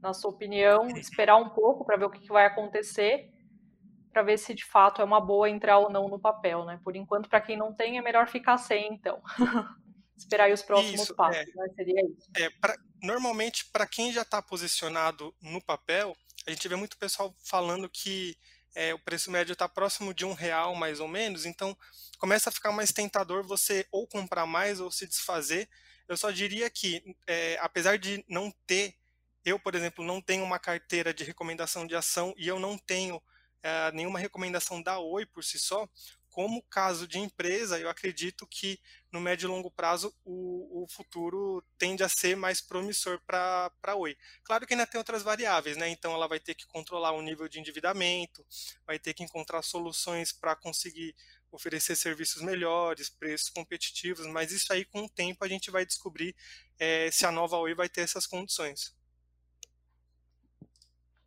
Na 0.00 0.12
sua 0.12 0.30
opinião, 0.30 0.88
esperar 0.96 1.36
um 1.36 1.50
pouco 1.50 1.84
para 1.84 1.96
ver 1.96 2.04
o 2.04 2.10
que 2.10 2.26
vai 2.28 2.44
acontecer 2.46 3.33
para 4.14 4.22
ver 4.22 4.38
se 4.38 4.54
de 4.54 4.64
fato 4.64 5.02
é 5.02 5.04
uma 5.04 5.20
boa 5.20 5.50
entrar 5.50 5.78
ou 5.78 5.90
não 5.90 6.08
no 6.08 6.20
papel, 6.20 6.64
né? 6.64 6.80
Por 6.84 6.94
enquanto, 6.94 7.28
para 7.28 7.40
quem 7.40 7.56
não 7.56 7.74
tem, 7.74 7.98
é 7.98 8.02
melhor 8.02 8.28
ficar 8.28 8.56
sem, 8.56 8.94
então. 8.94 9.20
Esperar 10.16 10.44
aí 10.44 10.52
os 10.52 10.62
próximos 10.62 11.02
isso, 11.02 11.14
passos, 11.16 11.42
é, 11.42 11.44
né? 11.56 11.68
Seria 11.74 12.00
isso. 12.06 12.30
É, 12.36 12.48
pra, 12.48 12.76
normalmente, 13.02 13.64
para 13.72 13.84
quem 13.88 14.12
já 14.12 14.22
está 14.22 14.40
posicionado 14.40 15.34
no 15.42 15.60
papel, 15.60 16.16
a 16.46 16.50
gente 16.50 16.68
vê 16.68 16.76
muito 16.76 16.96
pessoal 16.96 17.34
falando 17.44 17.88
que 17.88 18.36
é, 18.76 18.94
o 18.94 18.98
preço 19.00 19.28
médio 19.32 19.52
está 19.52 19.68
próximo 19.68 20.14
de 20.14 20.24
um 20.24 20.32
real, 20.32 20.76
mais 20.76 21.00
ou 21.00 21.08
menos, 21.08 21.44
então 21.44 21.76
começa 22.18 22.48
a 22.48 22.52
ficar 22.52 22.70
mais 22.70 22.92
tentador 22.92 23.42
você 23.42 23.84
ou 23.90 24.06
comprar 24.06 24.46
mais 24.46 24.78
ou 24.78 24.92
se 24.92 25.08
desfazer. 25.08 25.68
Eu 26.06 26.16
só 26.16 26.30
diria 26.30 26.70
que, 26.70 27.02
é, 27.26 27.58
apesar 27.60 27.98
de 27.98 28.24
não 28.28 28.52
ter, 28.66 28.94
eu, 29.44 29.58
por 29.58 29.74
exemplo, 29.74 30.04
não 30.04 30.20
tenho 30.20 30.44
uma 30.44 30.60
carteira 30.60 31.12
de 31.12 31.24
recomendação 31.24 31.86
de 31.86 31.96
ação 31.96 32.32
e 32.36 32.46
eu 32.46 32.60
não 32.60 32.78
tenho 32.78 33.20
é, 33.64 33.90
nenhuma 33.92 34.18
recomendação 34.18 34.82
da 34.82 34.98
Oi 34.98 35.24
por 35.24 35.42
si 35.42 35.58
só, 35.58 35.88
como 36.28 36.62
caso 36.64 37.08
de 37.08 37.18
empresa, 37.18 37.78
eu 37.78 37.88
acredito 37.88 38.46
que 38.46 38.78
no 39.10 39.20
médio 39.20 39.46
e 39.46 39.48
longo 39.48 39.70
prazo 39.70 40.14
o, 40.24 40.82
o 40.82 40.88
futuro 40.88 41.64
tende 41.78 42.02
a 42.02 42.08
ser 42.08 42.36
mais 42.36 42.60
promissor 42.60 43.20
para 43.24 43.72
a 43.82 43.94
Oi. 43.94 44.18
Claro 44.42 44.66
que 44.66 44.74
ainda 44.74 44.86
tem 44.86 44.98
outras 44.98 45.22
variáveis, 45.22 45.78
né? 45.78 45.88
Então 45.88 46.12
ela 46.12 46.28
vai 46.28 46.38
ter 46.38 46.54
que 46.54 46.66
controlar 46.66 47.12
o 47.12 47.22
nível 47.22 47.48
de 47.48 47.58
endividamento, 47.58 48.44
vai 48.86 48.98
ter 48.98 49.14
que 49.14 49.22
encontrar 49.22 49.62
soluções 49.62 50.30
para 50.30 50.54
conseguir 50.54 51.14
oferecer 51.50 51.96
serviços 51.96 52.42
melhores, 52.42 53.08
preços 53.08 53.48
competitivos, 53.48 54.26
mas 54.26 54.52
isso 54.52 54.72
aí 54.72 54.84
com 54.84 55.04
o 55.04 55.08
tempo 55.08 55.42
a 55.42 55.48
gente 55.48 55.70
vai 55.70 55.86
descobrir 55.86 56.34
é, 56.78 57.10
se 57.10 57.24
a 57.24 57.32
nova 57.32 57.56
Oi 57.56 57.74
vai 57.74 57.88
ter 57.88 58.02
essas 58.02 58.26
condições. 58.26 58.92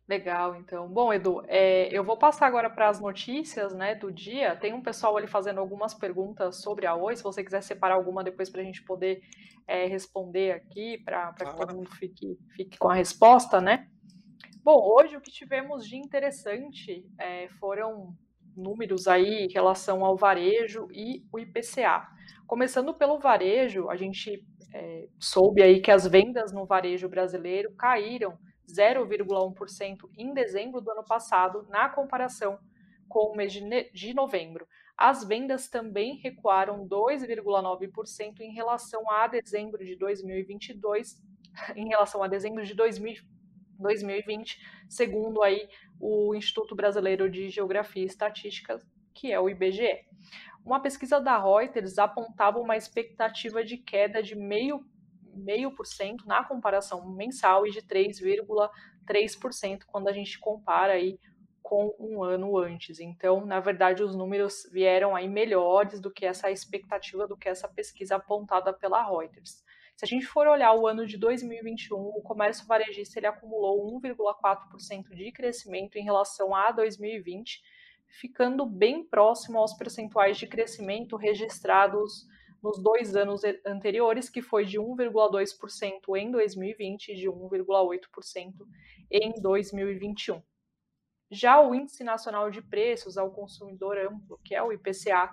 Legal, 0.08 0.56
então. 0.56 0.88
Bom, 0.88 1.12
Edu, 1.12 1.42
é, 1.46 1.94
eu 1.94 2.02
vou 2.02 2.16
passar 2.16 2.46
agora 2.46 2.70
para 2.70 2.88
as 2.88 2.98
notícias 2.98 3.74
né, 3.74 3.94
do 3.94 4.10
dia. 4.10 4.56
Tem 4.56 4.72
um 4.72 4.80
pessoal 4.80 5.14
ali 5.18 5.26
fazendo 5.26 5.60
algumas 5.60 5.92
perguntas 5.92 6.62
sobre 6.62 6.86
a 6.86 6.94
Oi. 6.94 7.14
Se 7.14 7.22
você 7.22 7.44
quiser 7.44 7.62
separar 7.62 7.96
alguma 7.96 8.24
depois 8.24 8.48
para 8.48 8.62
a 8.62 8.64
gente 8.64 8.82
poder 8.82 9.20
é, 9.66 9.84
responder 9.84 10.52
aqui, 10.52 10.96
para 11.04 11.34
que 11.34 11.54
todo 11.54 11.76
mundo 11.76 11.90
fique, 11.90 12.38
fique 12.56 12.78
com 12.78 12.88
a 12.88 12.94
resposta, 12.94 13.60
né? 13.60 13.86
Bom, 14.64 14.80
hoje 14.80 15.14
o 15.14 15.20
que 15.20 15.30
tivemos 15.30 15.86
de 15.86 15.96
interessante 15.96 17.04
é, 17.18 17.48
foram 17.60 18.16
números 18.56 19.06
aí 19.06 19.44
em 19.44 19.52
relação 19.52 20.02
ao 20.06 20.16
varejo 20.16 20.88
e 20.90 21.26
o 21.30 21.38
IPCA. 21.38 22.08
Começando 22.46 22.94
pelo 22.94 23.18
varejo, 23.18 23.90
a 23.90 23.96
gente 23.96 24.42
é, 24.72 25.06
soube 25.18 25.62
aí 25.62 25.80
que 25.82 25.90
as 25.90 26.06
vendas 26.06 26.50
no 26.50 26.64
varejo 26.64 27.10
brasileiro 27.10 27.74
caíram 27.76 28.38
0,1% 28.68 30.10
em 30.16 30.32
dezembro 30.34 30.80
do 30.80 30.90
ano 30.90 31.04
passado, 31.04 31.66
na 31.68 31.88
comparação 31.88 32.58
com 33.08 33.32
o 33.32 33.36
mês 33.36 33.52
de 33.52 34.14
novembro. 34.14 34.68
As 34.96 35.24
vendas 35.24 35.68
também 35.68 36.16
recuaram 36.16 36.86
2,9% 36.86 38.40
em 38.40 38.52
relação 38.52 39.10
a 39.10 39.26
dezembro 39.26 39.84
de 39.84 39.96
2022, 39.96 41.22
em 41.74 41.88
relação 41.88 42.22
a 42.22 42.28
dezembro 42.28 42.64
de 42.64 42.74
2020, 42.74 44.58
segundo 44.88 45.42
aí 45.42 45.68
o 46.00 46.34
Instituto 46.34 46.74
Brasileiro 46.74 47.30
de 47.30 47.48
Geografia 47.48 48.02
e 48.02 48.06
Estatística, 48.06 48.78
que 49.14 49.32
é 49.32 49.40
o 49.40 49.48
IBGE. 49.48 50.04
Uma 50.64 50.80
pesquisa 50.80 51.20
da 51.20 51.38
Reuters 51.38 51.98
apontava 51.98 52.58
uma 52.58 52.76
expectativa 52.76 53.64
de 53.64 53.78
queda 53.78 54.22
de 54.22 54.34
meio 54.36 54.84
0,5% 55.38 56.26
na 56.26 56.44
comparação 56.44 57.08
mensal 57.10 57.66
e 57.66 57.70
de 57.70 57.82
3,3% 57.82 59.84
quando 59.86 60.08
a 60.08 60.12
gente 60.12 60.38
compara 60.38 60.94
aí 60.94 61.18
com 61.62 61.94
um 61.98 62.22
ano 62.22 62.56
antes. 62.56 62.98
Então, 62.98 63.44
na 63.44 63.60
verdade, 63.60 64.02
os 64.02 64.16
números 64.16 64.66
vieram 64.72 65.14
aí 65.14 65.28
melhores 65.28 66.00
do 66.00 66.10
que 66.10 66.24
essa 66.24 66.50
expectativa, 66.50 67.28
do 67.28 67.36
que 67.36 67.48
essa 67.48 67.68
pesquisa 67.68 68.16
apontada 68.16 68.72
pela 68.72 69.06
Reuters. 69.06 69.62
Se 69.94 70.04
a 70.04 70.08
gente 70.08 70.26
for 70.26 70.46
olhar 70.46 70.72
o 70.74 70.86
ano 70.86 71.06
de 71.06 71.18
2021, 71.18 71.98
o 71.98 72.22
comércio 72.22 72.66
varejista 72.66 73.18
ele 73.18 73.26
acumulou 73.26 74.00
1,4% 74.00 75.14
de 75.14 75.32
crescimento 75.32 75.96
em 75.96 76.04
relação 76.04 76.54
a 76.54 76.70
2020, 76.70 77.60
ficando 78.06 78.64
bem 78.64 79.04
próximo 79.04 79.58
aos 79.58 79.74
percentuais 79.74 80.38
de 80.38 80.46
crescimento 80.46 81.16
registrados 81.16 82.26
nos 82.62 82.82
dois 82.82 83.14
anos 83.14 83.42
anteriores, 83.64 84.28
que 84.28 84.42
foi 84.42 84.64
de 84.64 84.78
1,2% 84.78 86.16
em 86.16 86.30
2020 86.30 87.08
e 87.08 87.16
de 87.16 87.28
1,8% 87.28 88.52
em 89.10 89.32
2021. 89.40 90.42
Já 91.30 91.60
o 91.60 91.74
Índice 91.74 92.02
Nacional 92.02 92.50
de 92.50 92.62
Preços 92.62 93.18
ao 93.18 93.30
Consumidor 93.30 93.98
Amplo, 93.98 94.40
que 94.44 94.54
é 94.54 94.62
o 94.62 94.72
IPCA, 94.72 95.30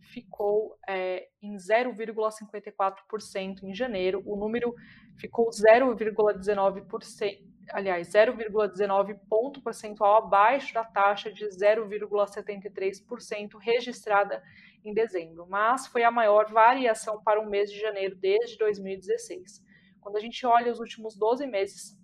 ficou 0.00 0.78
é, 0.88 1.28
em 1.42 1.56
0,54% 1.56 3.62
em 3.62 3.74
janeiro. 3.74 4.22
O 4.24 4.36
número 4.36 4.74
ficou 5.16 5.50
0,19%, 5.50 7.42
aliás, 7.72 8.08
0,19 8.08 9.16
ponto 9.28 9.62
percentual 9.62 10.16
abaixo 10.16 10.74
da 10.74 10.82
taxa 10.84 11.32
de 11.32 11.46
0,73% 11.46 13.56
registrada 13.60 14.42
em 14.84 14.92
dezembro, 14.94 15.46
mas 15.48 15.86
foi 15.86 16.02
a 16.04 16.10
maior 16.10 16.50
variação 16.50 17.22
para 17.22 17.40
o 17.40 17.48
mês 17.48 17.70
de 17.70 17.78
janeiro 17.78 18.16
desde 18.16 18.58
2016. 18.58 19.62
Quando 20.00 20.16
a 20.16 20.20
gente 20.20 20.44
olha 20.46 20.72
os 20.72 20.80
últimos 20.80 21.16
12 21.16 21.46
meses, 21.46 21.96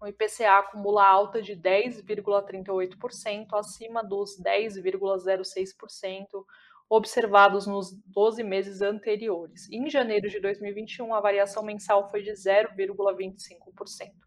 o 0.00 0.06
IPCA 0.06 0.58
acumula 0.58 1.06
alta 1.06 1.40
de 1.40 1.56
10,38%, 1.56 3.46
acima 3.54 4.04
dos 4.04 4.38
10,06% 4.40 6.44
observados 6.88 7.66
nos 7.66 7.92
12 8.06 8.44
meses 8.44 8.80
anteriores. 8.80 9.68
Em 9.70 9.90
janeiro 9.90 10.28
de 10.28 10.38
2021, 10.38 11.12
a 11.14 11.20
variação 11.20 11.64
mensal 11.64 12.08
foi 12.08 12.22
de 12.22 12.30
0,25%. 12.30 14.25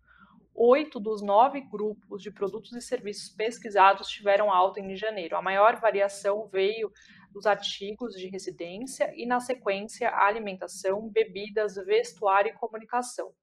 Oito 0.59 0.99
dos 0.99 1.21
nove 1.21 1.61
grupos 1.61 2.21
de 2.21 2.29
produtos 2.29 2.73
e 2.73 2.81
serviços 2.81 3.29
pesquisados 3.29 4.09
tiveram 4.09 4.51
alta 4.51 4.81
em 4.81 4.93
janeiro. 4.93 5.37
A 5.37 5.41
maior 5.41 5.79
variação 5.79 6.47
veio 6.47 6.91
dos 7.31 7.45
artigos 7.45 8.13
de 8.13 8.27
residência 8.27 9.09
e, 9.15 9.25
na 9.25 9.39
sequência, 9.39 10.13
alimentação, 10.13 11.07
bebidas, 11.07 11.75
vestuário 11.75 12.51
e 12.51 12.57
comunicação. 12.57 13.33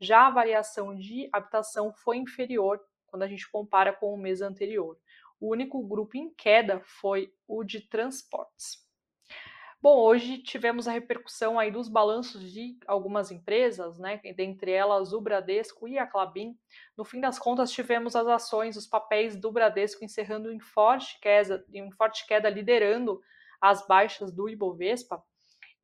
Já 0.00 0.26
a 0.26 0.30
variação 0.30 0.92
de 0.96 1.28
habitação 1.32 1.92
foi 1.92 2.16
inferior 2.16 2.80
quando 3.06 3.22
a 3.22 3.28
gente 3.28 3.48
compara 3.48 3.92
com 3.92 4.12
o 4.12 4.18
mês 4.18 4.42
anterior. 4.42 4.98
O 5.38 5.52
único 5.52 5.86
grupo 5.86 6.16
em 6.16 6.34
queda 6.34 6.80
foi 6.80 7.32
o 7.46 7.62
de 7.62 7.80
transportes. 7.80 8.85
Bom, 9.86 10.00
hoje 10.00 10.38
tivemos 10.38 10.88
a 10.88 10.90
repercussão 10.90 11.60
aí 11.60 11.70
dos 11.70 11.88
balanços 11.88 12.52
de 12.52 12.76
algumas 12.88 13.30
empresas, 13.30 14.00
né, 14.00 14.20
dentre 14.36 14.72
elas 14.72 15.12
o 15.12 15.20
Bradesco 15.20 15.86
e 15.86 15.96
a 15.96 16.04
Clabin. 16.04 16.58
No 16.96 17.04
fim 17.04 17.20
das 17.20 17.38
contas, 17.38 17.70
tivemos 17.70 18.16
as 18.16 18.26
ações, 18.26 18.76
os 18.76 18.84
papéis 18.84 19.36
do 19.36 19.52
Bradesco 19.52 20.04
encerrando 20.04 20.52
em 20.52 20.58
forte 20.58 21.16
queda, 21.20 21.64
em 21.72 21.88
forte 21.92 22.26
queda 22.26 22.50
liderando 22.50 23.22
as 23.60 23.86
baixas 23.86 24.32
do 24.32 24.48
Ibovespa. 24.48 25.22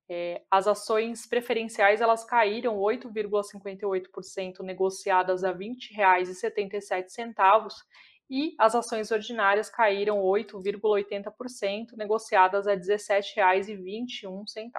É, 0.09 0.43
as 0.51 0.67
ações 0.67 1.25
preferenciais 1.25 2.01
elas 2.01 2.25
caíram 2.25 2.79
8,58%, 2.79 4.65
negociadas 4.65 5.45
a 5.45 5.53
R$ 5.53 5.59
20,77 5.59 7.73
e 8.33 8.55
as 8.57 8.75
ações 8.75 9.11
ordinárias 9.11 9.69
caíram 9.69 10.23
8,80%, 10.23 11.93
negociadas 11.99 12.67
a 12.67 12.71
R$ 12.73 12.79
17,21. 12.79 14.71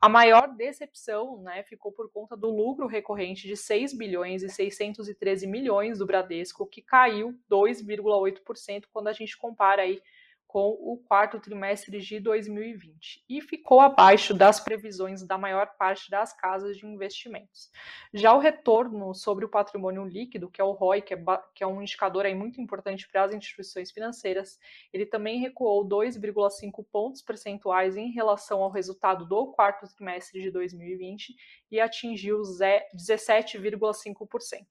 A 0.00 0.08
maior 0.08 0.48
decepção 0.56 1.42
né, 1.42 1.62
ficou 1.64 1.92
por 1.92 2.10
conta 2.10 2.34
do 2.34 2.48
lucro 2.48 2.86
recorrente 2.86 3.46
de 3.46 3.54
6 3.54 3.92
bilhões 3.92 4.42
e 4.42 4.48
613 4.48 5.46
milhões 5.46 5.98
do 5.98 6.06
Bradesco, 6.06 6.66
que 6.66 6.80
caiu 6.80 7.38
2,8% 7.50 8.84
quando 8.90 9.08
a 9.08 9.12
gente 9.12 9.36
compara 9.36 9.82
aí 9.82 10.00
com 10.48 10.76
o 10.80 10.96
quarto 11.06 11.38
trimestre 11.38 12.00
de 12.00 12.18
2020 12.18 13.22
e 13.28 13.40
ficou 13.42 13.80
abaixo 13.80 14.32
das 14.32 14.58
previsões 14.58 15.22
da 15.22 15.36
maior 15.36 15.66
parte 15.78 16.10
das 16.10 16.32
casas 16.32 16.78
de 16.78 16.86
investimentos. 16.86 17.70
Já 18.14 18.32
o 18.32 18.38
retorno 18.38 19.14
sobre 19.14 19.44
o 19.44 19.48
patrimônio 19.48 20.06
líquido, 20.06 20.50
que 20.50 20.58
é 20.58 20.64
o 20.64 20.72
ROI, 20.72 21.02
que 21.02 21.12
é, 21.12 21.22
que 21.54 21.62
é 21.62 21.66
um 21.66 21.82
indicador 21.82 22.24
aí 22.24 22.34
muito 22.34 22.62
importante 22.62 23.06
para 23.06 23.24
as 23.24 23.34
instituições 23.34 23.90
financeiras, 23.90 24.58
ele 24.90 25.04
também 25.04 25.38
recuou 25.38 25.86
2,5 25.86 26.82
pontos 26.90 27.20
percentuais 27.20 27.98
em 27.98 28.10
relação 28.10 28.62
ao 28.62 28.70
resultado 28.70 29.26
do 29.26 29.52
quarto 29.52 29.86
trimestre 29.94 30.40
de 30.40 30.50
2020 30.50 31.36
e 31.70 31.78
atingiu 31.78 32.40
17,5%. 32.40 34.66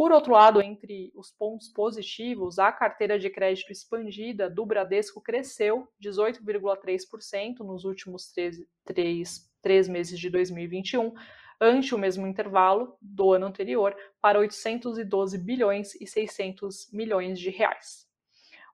Por 0.00 0.12
outro 0.12 0.32
lado, 0.32 0.62
entre 0.62 1.12
os 1.14 1.30
pontos 1.30 1.68
positivos, 1.68 2.58
a 2.58 2.72
carteira 2.72 3.18
de 3.18 3.28
crédito 3.28 3.70
expandida 3.70 4.48
do 4.48 4.64
Bradesco 4.64 5.20
cresceu 5.20 5.86
18,3% 6.02 7.58
nos 7.58 7.84
últimos 7.84 8.32
três, 8.32 8.56
três, 8.82 9.52
três 9.60 9.86
meses 9.86 10.18
de 10.18 10.30
2021, 10.30 11.12
ante 11.60 11.94
o 11.94 11.98
mesmo 11.98 12.26
intervalo 12.26 12.96
do 12.98 13.34
ano 13.34 13.44
anterior, 13.44 13.94
para 14.22 14.38
812 14.38 15.36
bilhões 15.36 15.94
e 15.96 16.06
600 16.06 16.90
milhões 16.94 17.38
de 17.38 17.50
reais. 17.50 18.08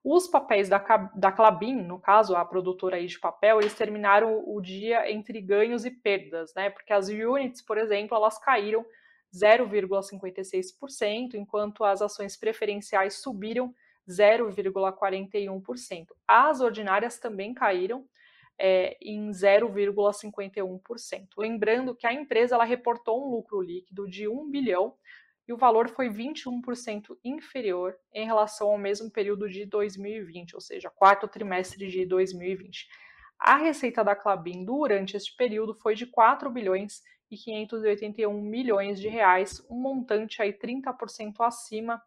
Os 0.04 0.28
papéis 0.28 0.68
da, 0.68 0.78
da 1.12 1.32
Clabin, 1.32 1.74
no 1.74 1.98
caso, 1.98 2.36
a 2.36 2.44
produtora 2.44 3.04
de 3.04 3.18
papel, 3.18 3.58
eles 3.58 3.74
terminaram 3.74 4.44
o 4.46 4.60
dia 4.60 5.10
entre 5.10 5.40
ganhos 5.40 5.84
e 5.84 5.90
perdas, 5.90 6.54
né? 6.54 6.70
Porque 6.70 6.92
as 6.92 7.08
units, 7.08 7.60
por 7.60 7.78
exemplo, 7.78 8.16
elas 8.16 8.38
caíram 8.38 8.86
0,56%, 9.36 11.34
enquanto 11.34 11.84
as 11.84 12.00
ações 12.00 12.36
preferenciais 12.36 13.20
subiram 13.20 13.74
0,41%. 14.08 16.06
As 16.26 16.60
ordinárias 16.60 17.18
também 17.18 17.52
caíram 17.52 18.06
é, 18.58 18.96
em 19.02 19.28
0,51%. 19.30 21.28
Lembrando 21.36 21.94
que 21.94 22.06
a 22.06 22.12
empresa 22.12 22.54
ela 22.54 22.64
reportou 22.64 23.26
um 23.26 23.30
lucro 23.30 23.60
líquido 23.60 24.08
de 24.08 24.26
1 24.26 24.50
bilhão 24.50 24.94
e 25.46 25.52
o 25.52 25.56
valor 25.56 25.88
foi 25.88 26.08
21% 26.08 27.16
inferior 27.22 27.96
em 28.12 28.26
relação 28.26 28.68
ao 28.68 28.78
mesmo 28.78 29.10
período 29.10 29.48
de 29.48 29.64
2020, 29.64 30.54
ou 30.54 30.60
seja, 30.60 30.90
quarto 30.90 31.28
trimestre 31.28 31.86
de 31.88 32.04
2020. 32.04 32.88
A 33.38 33.56
receita 33.56 34.02
da 34.02 34.16
Clabin 34.16 34.64
durante 34.64 35.16
este 35.16 35.36
período 35.36 35.74
foi 35.74 35.94
de 35.94 36.06
4 36.06 36.50
bilhões 36.50 37.02
581 37.34 38.40
milhões 38.40 39.00
de 39.00 39.08
reais, 39.08 39.64
um 39.70 39.80
montante 39.80 40.40
aí 40.42 40.52
30% 40.52 41.34
acima 41.40 42.00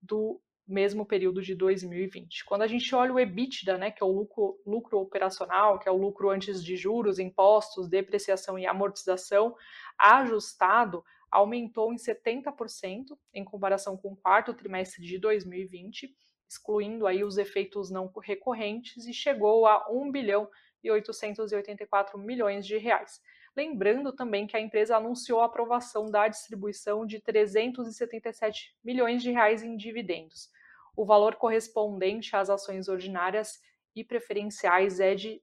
do 0.00 0.40
mesmo 0.70 1.04
período 1.04 1.42
de 1.42 1.54
2020. 1.54 2.44
Quando 2.44 2.62
a 2.62 2.66
gente 2.66 2.94
olha 2.94 3.12
o 3.12 3.18
EBITDA, 3.18 3.76
né, 3.76 3.90
que 3.90 4.02
é 4.02 4.06
o 4.06 4.12
lucro, 4.12 4.60
lucro 4.64 4.98
operacional, 5.00 5.78
que 5.78 5.88
é 5.88 5.92
o 5.92 5.96
lucro 5.96 6.30
antes 6.30 6.62
de 6.62 6.76
juros, 6.76 7.18
impostos, 7.18 7.88
depreciação 7.88 8.58
e 8.58 8.66
amortização, 8.66 9.56
ajustado, 9.98 11.04
aumentou 11.30 11.92
em 11.92 11.96
70% 11.96 13.18
em 13.34 13.44
comparação 13.44 13.96
com 13.96 14.12
o 14.12 14.16
quarto 14.16 14.54
trimestre 14.54 15.02
de 15.04 15.18
2020, 15.18 16.14
excluindo 16.48 17.06
aí 17.06 17.22
os 17.22 17.36
efeitos 17.36 17.90
não 17.90 18.10
recorrentes 18.22 19.06
e 19.06 19.12
chegou 19.12 19.66
a 19.66 19.86
1 19.90 20.10
bilhão 20.10 20.48
e 20.82 20.90
884 20.90 22.18
milhões 22.18 22.66
de 22.66 22.76
reais. 22.78 23.20
Lembrando 23.60 24.10
também 24.10 24.46
que 24.46 24.56
a 24.56 24.60
empresa 24.60 24.96
anunciou 24.96 25.42
a 25.42 25.44
aprovação 25.44 26.10
da 26.10 26.26
distribuição 26.26 27.04
de 27.04 27.20
377 27.20 28.74
milhões 28.82 29.22
de 29.22 29.30
reais 29.32 29.62
em 29.62 29.76
dividendos. 29.76 30.48
O 30.96 31.04
valor 31.04 31.36
correspondente 31.36 32.34
às 32.34 32.48
ações 32.48 32.88
ordinárias 32.88 33.60
e 33.94 34.02
preferenciais 34.02 34.98
é 34.98 35.14
de, 35.14 35.42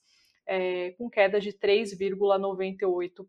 é, 0.46 0.92
com 0.92 1.10
queda 1.10 1.40
de 1.40 1.52
3,98%. 1.52 3.26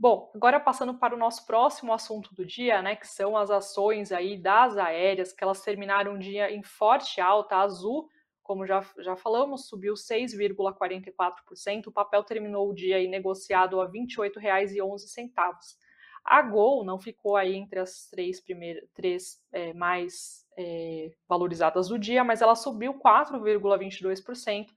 Bom, 0.00 0.30
agora 0.32 0.60
passando 0.60 0.94
para 0.94 1.12
o 1.14 1.18
nosso 1.18 1.44
próximo 1.44 1.92
assunto 1.92 2.32
do 2.32 2.46
dia, 2.46 2.80
né, 2.80 2.94
que 2.94 3.08
são 3.08 3.36
as 3.36 3.50
ações 3.50 4.12
aí 4.12 4.40
das 4.40 4.76
aéreas, 4.76 5.32
que 5.32 5.42
elas 5.42 5.60
terminaram 5.60 6.14
o 6.14 6.18
dia 6.18 6.52
em 6.52 6.62
forte 6.62 7.20
alta, 7.20 7.56
a 7.56 7.62
Azul, 7.62 8.08
como 8.48 8.64
já, 8.64 8.80
já 9.00 9.16
falamos, 9.16 9.68
subiu 9.68 9.94
6,44%, 9.94 11.88
o 11.88 11.92
papel 11.92 12.22
terminou 12.22 12.70
o 12.70 12.74
dia 12.74 12.96
aí 12.96 13.08
negociado 13.08 13.80
a 13.80 13.86
R$ 13.86 13.92
28,11. 13.92 15.76
A 16.24 16.42
Gol 16.42 16.84
não 16.84 16.98
ficou 16.98 17.36
aí 17.36 17.56
entre 17.56 17.80
as 17.80 18.08
três 18.08 18.40
primeiras, 18.40 18.88
três 18.94 19.42
é, 19.52 19.74
mais 19.74 20.46
é, 20.56 21.10
valorizadas 21.28 21.88
do 21.88 21.98
dia, 21.98 22.22
mas 22.22 22.40
ela 22.40 22.54
subiu 22.54 22.94
4,22%, 22.94 24.68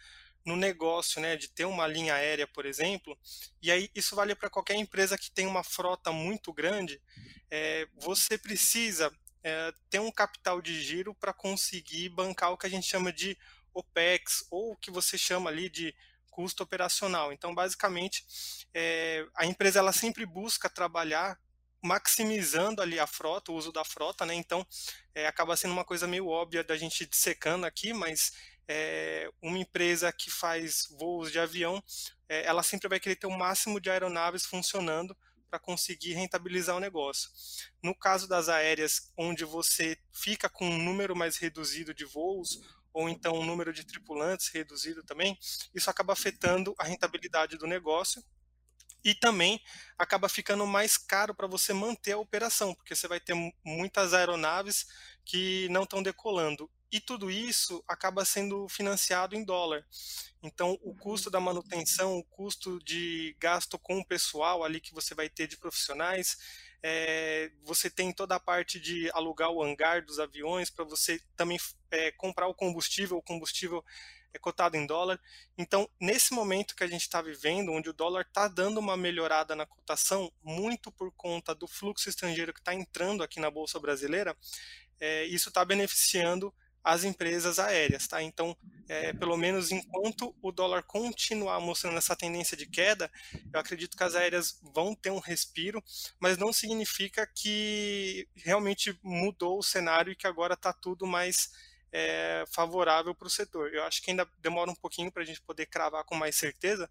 no 0.45 0.57
negócio, 0.57 1.21
né, 1.21 1.37
de 1.37 1.49
ter 1.49 1.65
uma 1.65 1.87
linha 1.87 2.15
aérea, 2.15 2.47
por 2.47 2.67
exemplo, 2.67 3.19
e 3.63 3.71
aí 3.71 3.91
isso 3.95 4.15
vale 4.15 4.35
para 4.35 4.51
qualquer 4.51 4.77
empresa 4.77 5.17
que 5.17 5.31
tem 5.31 5.47
uma 5.47 5.65
frota 5.65 6.13
muito 6.13 6.53
grande, 6.53 7.01
é, 7.51 7.89
você 7.97 8.37
precisa 8.37 9.11
é, 9.43 9.73
ter 9.89 10.01
um 10.01 10.11
capital 10.13 10.61
de 10.61 10.83
giro 10.83 11.15
para 11.15 11.33
conseguir 11.33 12.11
bancar 12.11 12.53
o 12.53 12.59
que 12.59 12.67
a 12.67 12.71
gente 12.71 12.87
chama 12.87 13.13
de 13.13 13.39
OPEX, 13.73 14.47
ou 14.51 14.73
o 14.73 14.77
que 14.77 14.91
você 14.91 15.19
chama 15.19 15.51
ali 15.51 15.69
de 15.69 15.95
custo 16.35 16.65
operacional. 16.65 17.33
Então, 17.33 17.55
basicamente, 17.55 18.25
é, 18.75 19.25
a 19.37 19.47
empresa 19.47 19.79
ela 19.79 19.93
sempre 19.93 20.27
busca 20.27 20.69
trabalhar 20.69 21.39
maximizando 21.81 22.83
ali 22.83 22.99
a 22.99 23.07
frota, 23.07 23.53
o 23.53 23.55
uso 23.55 23.71
da 23.71 23.85
frota, 23.85 24.27
né? 24.27 24.35
Então, 24.35 24.67
é, 25.15 25.29
acaba 25.29 25.57
sendo 25.57 25.73
uma 25.73 25.85
coisa 25.85 26.09
meio 26.09 26.27
óbvia 26.27 26.65
da 26.65 26.77
gente 26.77 27.07
dissecando 27.07 27.67
aqui, 27.67 27.93
mas 27.93 28.33
é, 28.67 29.31
uma 29.41 29.59
empresa 29.59 30.11
que 30.11 30.29
faz 30.29 30.89
voos 30.99 31.31
de 31.31 31.39
avião, 31.39 31.81
é, 32.29 32.45
ela 32.47 32.65
sempre 32.65 32.89
vai 32.89 32.99
querer 32.99 33.17
ter 33.17 33.29
o 33.29 33.39
máximo 33.39 33.79
de 33.79 33.91
aeronaves 33.91 34.45
funcionando 34.45 35.17
para 35.49 35.61
conseguir 35.61 36.15
rentabilizar 36.15 36.75
o 36.75 36.81
negócio. 36.81 37.31
No 37.81 37.95
caso 37.95 38.27
das 38.27 38.49
aéreas, 38.49 39.13
onde 39.17 39.45
você 39.45 39.97
fica 40.13 40.49
com 40.49 40.67
um 40.67 40.83
número 40.83 41.15
mais 41.15 41.37
reduzido 41.37 41.95
de 41.95 42.05
voos, 42.05 42.61
ou 42.95 43.09
então 43.09 43.35
um 43.35 43.45
número 43.45 43.73
de 43.73 43.85
tripulantes 43.85 44.49
reduzido 44.49 45.03
também, 45.03 45.37
isso 45.75 45.91
acaba 45.91 46.15
afetando 46.15 46.75
a 46.79 46.85
rentabilidade 46.85 47.59
do 47.59 47.67
negócio 47.67 48.25
e 49.05 49.15
também 49.15 49.61
acaba 49.99 50.31
ficando 50.31 50.67
mais 50.67 50.97
caro 50.97 51.35
para 51.35 51.47
você 51.47 51.75
manter 51.75 52.13
a 52.13 52.19
operação, 52.19 52.75
porque 52.75 52.95
você 52.95 53.07
vai 53.07 53.21
ter 53.21 53.35
muitas 53.63 54.15
aeronaves 54.15 54.87
que 55.25 55.69
não 55.69 55.83
estão 55.83 56.03
decolando. 56.03 56.71
E 56.91 57.01
tudo 57.01 57.31
isso 57.31 57.85
acaba 57.89 58.25
sendo 58.25 58.69
financiado 58.69 59.35
em 59.35 59.45
dólar. 59.45 59.85
Então, 60.41 60.79
o 60.81 60.95
custo 60.95 61.29
da 61.29 61.41
manutenção, 61.41 62.17
o 62.17 62.25
custo 62.25 62.79
de 62.85 63.37
gasto 63.41 63.79
com 63.79 63.99
o 63.99 64.07
pessoal 64.07 64.63
ali 64.63 64.81
que 64.81 64.95
você 64.95 65.15
vai 65.15 65.29
ter 65.29 65.49
de 65.49 65.57
profissionais, 65.57 66.39
é, 66.87 67.51
você 67.63 67.89
tem 67.89 68.13
toda 68.13 68.35
a 68.35 68.41
parte 68.41 68.79
de 68.79 69.11
alugar 69.15 69.51
o 69.51 69.63
hangar 69.63 70.05
dos 70.05 70.19
aviões 70.19 70.69
para 70.69 70.85
você 70.85 71.19
também 71.35 71.59
é, 71.91 72.13
comprar 72.13 72.47
o 72.47 72.53
combustível, 72.53 73.17
o 73.17 73.23
combustível 73.23 73.83
é 74.35 74.39
cotado 74.39 74.77
em 74.77 74.87
dólar. 74.87 75.19
Então, 75.57 75.89
nesse 75.99 76.35
momento 76.35 76.77
que 76.77 76.85
a 76.85 76.87
gente 76.87 77.01
está 77.01 77.23
vivendo, 77.23 77.73
onde 77.73 77.89
o 77.89 77.95
dólar 77.95 78.21
está 78.21 78.49
dando 78.49 78.81
uma 78.81 78.99
melhorada 78.99 79.57
na 79.57 79.65
cotação, 79.65 80.31
muito 80.43 80.93
por 80.93 81.11
conta 81.13 81.55
do 81.55 81.67
fluxo 81.67 82.11
estrangeiro 82.11 82.53
que 82.53 82.61
está 82.61 82.75
entrando 82.75 83.23
aqui 83.23 83.41
na 83.41 83.51
Bolsa 83.51 83.81
Brasileira, 83.81 84.37
é, 85.01 85.25
isso 85.25 85.49
está 85.49 85.65
beneficiando 85.65 86.53
as 86.85 87.03
empresas 87.03 87.59
aéreas, 87.59 88.07
tá? 88.07 88.23
Então, 88.23 88.55
é, 88.87 89.15
pelo 89.15 89.39
menos 89.39 89.73
enquanto 89.73 90.37
o 90.43 90.53
dólar 90.53 90.83
continuar 90.83 91.59
mostrando 91.59 91.97
essa 91.97 92.15
tendência 92.15 92.55
de 92.55 92.67
queda, 92.67 93.11
eu 93.51 93.59
acredito 93.59 93.97
que 93.97 94.05
as 94.05 94.15
aéreas 94.15 94.61
vão 94.75 94.95
ter 94.95 95.11
um 95.11 95.19
respiro, 95.19 95.83
mas 96.21 96.37
não 96.37 96.53
significa 96.53 97.27
que 97.27 98.29
realmente 98.37 98.99
mudou 99.03 99.59
o 99.59 99.63
cenário 99.63 100.13
e 100.13 100.17
que 100.17 100.27
agora 100.27 100.53
está 100.53 100.75
tudo 100.75 101.07
mais 101.07 101.51
é, 101.91 102.45
favorável 102.53 103.15
para 103.15 103.29
o 103.29 103.31
setor. 103.31 103.73
Eu 103.73 103.85
acho 103.85 104.03
que 104.03 104.11
ainda 104.11 104.29
demora 104.39 104.71
um 104.71 104.75
pouquinho 104.75 105.11
para 105.11 105.23
a 105.23 105.27
gente 105.27 105.41
poder 105.41 105.65
cravar 105.67 106.05
com 106.05 106.15
mais 106.15 106.37
certeza, 106.37 106.91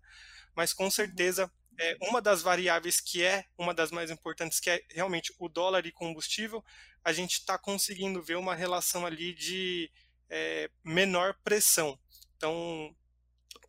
mas 0.56 0.73
com 0.73 0.89
certeza 0.89 1.51
é, 1.80 1.98
uma 2.02 2.22
das 2.22 2.42
variáveis 2.42 3.00
que 3.00 3.24
é 3.24 3.46
uma 3.58 3.74
das 3.74 3.92
mais 3.92 4.12
importantes, 4.12 4.60
que 4.60 4.70
é 4.70 4.84
realmente 4.90 5.34
o 5.40 5.50
dólar 5.50 5.86
e 5.86 5.92
combustível, 5.92 6.64
a 7.04 7.12
gente 7.12 7.34
está 7.34 7.58
conseguindo 7.58 8.22
ver 8.22 8.38
uma 8.38 8.56
relação 8.56 9.06
ali 9.06 9.34
de 9.34 9.92
é, 10.30 10.70
menor 10.84 11.36
pressão. 11.44 12.00
Então, 12.38 12.96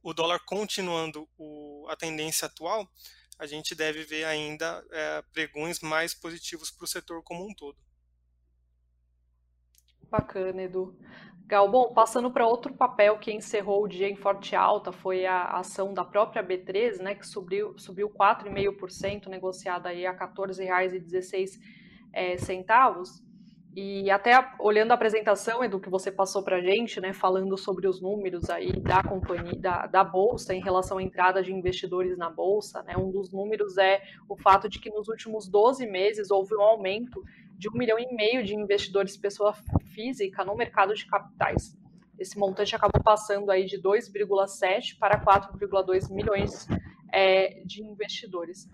o 0.02 0.12
dólar 0.12 0.40
continuando 0.40 1.28
o, 1.36 1.86
a 1.88 1.96
tendência 1.96 2.46
atual, 2.46 2.88
a 3.38 3.46
gente 3.46 3.74
deve 3.74 4.04
ver 4.04 4.24
ainda 4.24 4.84
é, 4.90 5.22
pregões 5.32 5.80
mais 5.80 6.14
positivos 6.14 6.70
para 6.70 6.84
o 6.84 6.88
setor 6.88 7.22
como 7.22 7.48
um 7.48 7.54
todo. 7.54 7.76
Bacana, 10.14 10.62
Edu. 10.62 10.94
Legal. 11.42 11.68
Bom, 11.68 11.92
passando 11.92 12.30
para 12.30 12.46
outro 12.46 12.72
papel 12.72 13.18
que 13.18 13.32
encerrou 13.32 13.82
o 13.82 13.88
dia 13.88 14.08
em 14.08 14.14
forte 14.14 14.54
alta 14.54 14.92
foi 14.92 15.26
a 15.26 15.42
ação 15.58 15.92
da 15.92 16.04
própria 16.04 16.40
B3, 16.40 17.02
né, 17.02 17.16
que 17.16 17.26
subiu, 17.26 17.76
subiu 17.76 18.08
4,5%, 18.08 19.26
negociada 19.26 19.88
aí 19.88 20.06
a 20.06 20.12
R$ 20.12 20.18
14,16 20.18 21.58
é, 22.12 22.36
centavos. 22.36 23.24
E 23.76 24.08
até 24.08 24.32
olhando 24.60 24.92
a 24.92 24.94
apresentação, 24.94 25.64
Edu, 25.64 25.80
que 25.80 25.90
você 25.90 26.12
passou 26.12 26.44
para 26.44 26.58
a 26.58 26.60
gente, 26.60 27.00
né, 27.00 27.12
falando 27.12 27.58
sobre 27.58 27.88
os 27.88 28.00
números 28.00 28.48
aí 28.48 28.72
da 28.80 29.02
companhia, 29.02 29.58
da, 29.58 29.86
da 29.86 30.04
Bolsa 30.04 30.54
em 30.54 30.62
relação 30.62 30.98
à 30.98 31.02
entrada 31.02 31.42
de 31.42 31.52
investidores 31.52 32.16
na 32.16 32.30
Bolsa, 32.30 32.84
né, 32.84 32.96
um 32.96 33.10
dos 33.10 33.32
números 33.32 33.76
é 33.76 34.00
o 34.28 34.36
fato 34.36 34.68
de 34.68 34.78
que 34.78 34.90
nos 34.90 35.08
últimos 35.08 35.48
12 35.48 35.86
meses 35.88 36.30
houve 36.30 36.54
um 36.54 36.60
aumento 36.60 37.20
de 37.58 37.68
um 37.68 37.72
milhão 37.72 37.98
e 37.98 38.14
meio 38.14 38.44
de 38.44 38.54
investidores 38.54 39.16
pessoa 39.16 39.52
física 39.92 40.44
no 40.44 40.54
mercado 40.54 40.94
de 40.94 41.04
capitais. 41.06 41.76
Esse 42.16 42.38
montante 42.38 42.76
acabou 42.76 43.02
passando 43.02 43.50
aí 43.50 43.64
de 43.64 43.80
2,7 43.82 44.98
para 45.00 45.20
4,2 45.20 46.14
milhões 46.14 46.68
é, 47.12 47.60
de 47.64 47.82
investidores. 47.82 48.70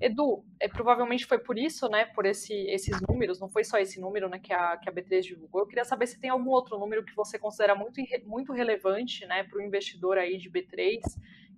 Edu, 0.00 0.42
é, 0.58 0.66
provavelmente 0.66 1.26
foi 1.26 1.38
por 1.38 1.58
isso, 1.58 1.86
né, 1.88 2.06
por 2.06 2.24
esse, 2.24 2.54
esses 2.54 2.98
números, 3.06 3.38
não 3.38 3.50
foi 3.50 3.62
só 3.64 3.78
esse 3.78 4.00
número 4.00 4.30
né, 4.30 4.38
que, 4.38 4.50
a, 4.50 4.78
que 4.78 4.88
a 4.88 4.92
B3 4.92 5.20
divulgou. 5.20 5.60
Eu 5.60 5.66
queria 5.66 5.84
saber 5.84 6.06
se 6.06 6.18
tem 6.18 6.30
algum 6.30 6.48
outro 6.48 6.78
número 6.78 7.04
que 7.04 7.14
você 7.14 7.38
considera 7.38 7.74
muito, 7.74 8.00
muito 8.24 8.52
relevante 8.54 9.26
né, 9.26 9.44
para 9.44 9.58
o 9.58 9.62
investidor 9.62 10.16
aí 10.16 10.38
de 10.38 10.50
B3, 10.50 11.00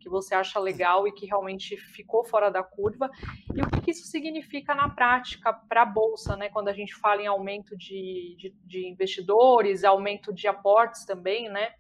que 0.00 0.09
você 0.09 0.35
acha 0.35 0.59
legal 0.59 1.07
e 1.07 1.12
que 1.12 1.24
realmente 1.24 1.76
ficou 1.76 2.24
fora 2.24 2.50
da 2.50 2.64
curva. 2.64 3.09
E 3.55 3.62
o 3.62 3.70
que, 3.70 3.81
que 3.81 3.90
isso 3.92 4.09
significa 4.09 4.74
na 4.74 4.88
prática 4.88 5.52
para 5.52 5.83
a 5.83 5.87
Bolsa, 5.87 6.37
né, 6.37 6.48
quando 6.48 6.66
a 6.66 6.72
gente 6.72 6.96
fala 6.96 7.22
em 7.22 7.28
aumento 7.28 7.76
de, 7.76 8.35
de, 8.37 8.52
de 8.64 8.88
investidores, 8.88 9.85
aumento 9.85 10.33
de 10.33 10.48
aportes 10.48 11.05
também, 11.05 11.48
né, 11.48 11.74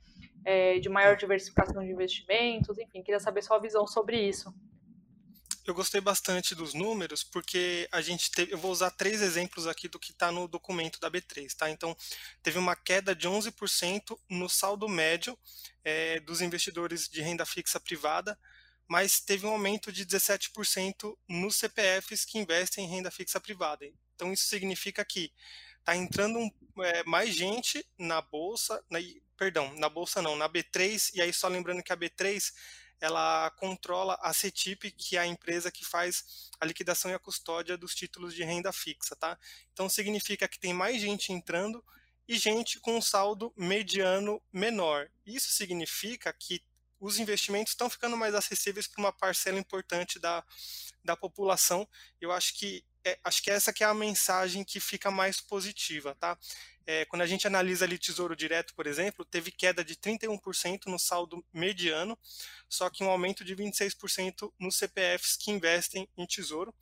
é, 0.44 0.78
de 0.78 0.88
maior 0.88 1.16
diversificação 1.16 1.82
de 1.82 1.90
investimentos, 1.90 2.78
enfim, 2.78 3.02
queria 3.02 3.18
saber 3.18 3.42
sua 3.42 3.58
visão 3.58 3.84
sobre 3.84 4.16
isso 4.20 4.54
eu 5.64 5.74
gostei 5.74 6.00
bastante 6.00 6.54
dos 6.54 6.74
números 6.74 7.22
porque 7.22 7.88
a 7.92 8.00
gente 8.00 8.30
teve, 8.30 8.52
eu 8.52 8.58
vou 8.58 8.72
usar 8.72 8.90
três 8.90 9.22
exemplos 9.22 9.66
aqui 9.66 9.88
do 9.88 9.98
que 9.98 10.10
está 10.10 10.32
no 10.32 10.48
documento 10.48 10.98
da 10.98 11.10
B3, 11.10 11.54
tá? 11.54 11.70
Então, 11.70 11.96
teve 12.42 12.58
uma 12.58 12.74
queda 12.74 13.14
de 13.14 13.28
11% 13.28 14.18
no 14.28 14.48
saldo 14.48 14.88
médio 14.88 15.38
é, 15.84 16.18
dos 16.20 16.40
investidores 16.40 17.08
de 17.08 17.20
renda 17.22 17.46
fixa 17.46 17.78
privada, 17.78 18.38
mas 18.88 19.20
teve 19.20 19.46
um 19.46 19.50
aumento 19.50 19.92
de 19.92 20.04
17% 20.04 21.16
nos 21.28 21.56
CPFs 21.56 22.24
que 22.24 22.38
investem 22.38 22.84
em 22.84 22.88
renda 22.88 23.10
fixa 23.10 23.40
privada. 23.40 23.86
Então, 24.14 24.32
isso 24.32 24.46
significa 24.46 25.04
que 25.04 25.32
está 25.78 25.96
entrando 25.96 26.38
um, 26.38 26.50
é, 26.82 27.04
mais 27.04 27.34
gente 27.34 27.86
na 27.96 28.20
bolsa, 28.20 28.82
na, 28.90 28.98
perdão, 29.36 29.72
na 29.76 29.88
bolsa 29.88 30.20
não, 30.20 30.36
na 30.36 30.48
B3, 30.48 31.10
e 31.14 31.20
aí 31.20 31.32
só 31.32 31.48
lembrando 31.48 31.82
que 31.82 31.92
a 31.92 31.96
B3 31.96 32.52
ela 33.02 33.50
controla 33.56 34.16
a 34.22 34.32
CETIP, 34.32 34.92
que 34.92 35.16
é 35.16 35.20
a 35.20 35.26
empresa 35.26 35.72
que 35.72 35.84
faz 35.84 36.48
a 36.60 36.64
liquidação 36.64 37.10
e 37.10 37.14
a 37.14 37.18
custódia 37.18 37.76
dos 37.76 37.96
títulos 37.96 38.32
de 38.32 38.44
renda 38.44 38.72
fixa, 38.72 39.16
tá? 39.16 39.36
Então 39.72 39.88
significa 39.88 40.46
que 40.46 40.56
tem 40.56 40.72
mais 40.72 41.00
gente 41.00 41.32
entrando 41.32 41.84
e 42.28 42.38
gente 42.38 42.78
com 42.78 42.96
um 42.96 43.02
saldo 43.02 43.52
mediano 43.56 44.40
menor. 44.52 45.10
Isso 45.26 45.50
significa 45.50 46.32
que 46.32 46.62
os 47.00 47.18
investimentos 47.18 47.72
estão 47.72 47.90
ficando 47.90 48.16
mais 48.16 48.36
acessíveis 48.36 48.86
para 48.86 49.02
uma 49.02 49.12
parcela 49.12 49.58
importante 49.58 50.20
da, 50.20 50.44
da 51.04 51.16
população. 51.16 51.88
Eu 52.20 52.30
acho 52.30 52.54
que 52.54 52.84
é, 53.04 53.18
acho 53.24 53.42
que 53.42 53.50
essa 53.50 53.72
que 53.72 53.82
é 53.82 53.86
a 53.86 53.94
mensagem 53.94 54.64
que 54.64 54.80
fica 54.80 55.10
mais 55.10 55.40
positiva, 55.40 56.14
tá? 56.14 56.38
É, 56.84 57.04
quando 57.04 57.22
a 57.22 57.26
gente 57.26 57.46
analisa 57.46 57.84
ali 57.84 57.96
Tesouro 57.96 58.34
Direto, 58.34 58.74
por 58.74 58.86
exemplo, 58.86 59.24
teve 59.24 59.52
queda 59.52 59.84
de 59.84 59.94
31% 59.94 60.86
no 60.86 60.98
saldo 60.98 61.44
mediano, 61.52 62.18
só 62.68 62.90
que 62.90 63.04
um 63.04 63.10
aumento 63.10 63.44
de 63.44 63.54
26% 63.54 64.52
nos 64.58 64.76
CPFs 64.76 65.36
que 65.36 65.50
investem 65.50 66.08
em 66.16 66.26
Tesouro. 66.26 66.74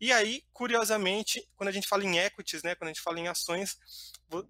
E 0.00 0.12
aí, 0.12 0.42
curiosamente, 0.52 1.46
quando 1.54 1.68
a 1.68 1.72
gente 1.72 1.86
fala 1.86 2.04
em 2.04 2.18
equities, 2.18 2.62
né, 2.62 2.74
quando 2.74 2.88
a 2.88 2.92
gente 2.92 3.02
fala 3.02 3.20
em 3.20 3.28
ações, 3.28 3.78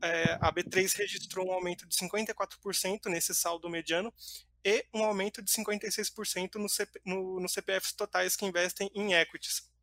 é, 0.02 0.38
a 0.40 0.50
B3 0.50 0.96
registrou 0.96 1.46
um 1.46 1.52
aumento 1.52 1.86
de 1.86 1.94
54% 1.94 3.06
nesse 3.06 3.34
saldo 3.34 3.68
mediano 3.68 4.12
e 4.64 4.84
um 4.94 5.04
aumento 5.04 5.42
de 5.42 5.52
56% 5.52 6.54
no, 6.54 6.66
no, 7.04 7.40
no 7.40 7.48
CPFs 7.48 7.92
totais 7.92 8.34
que 8.34 8.46
investem 8.46 8.90
em 8.94 9.12
equities. 9.12 9.75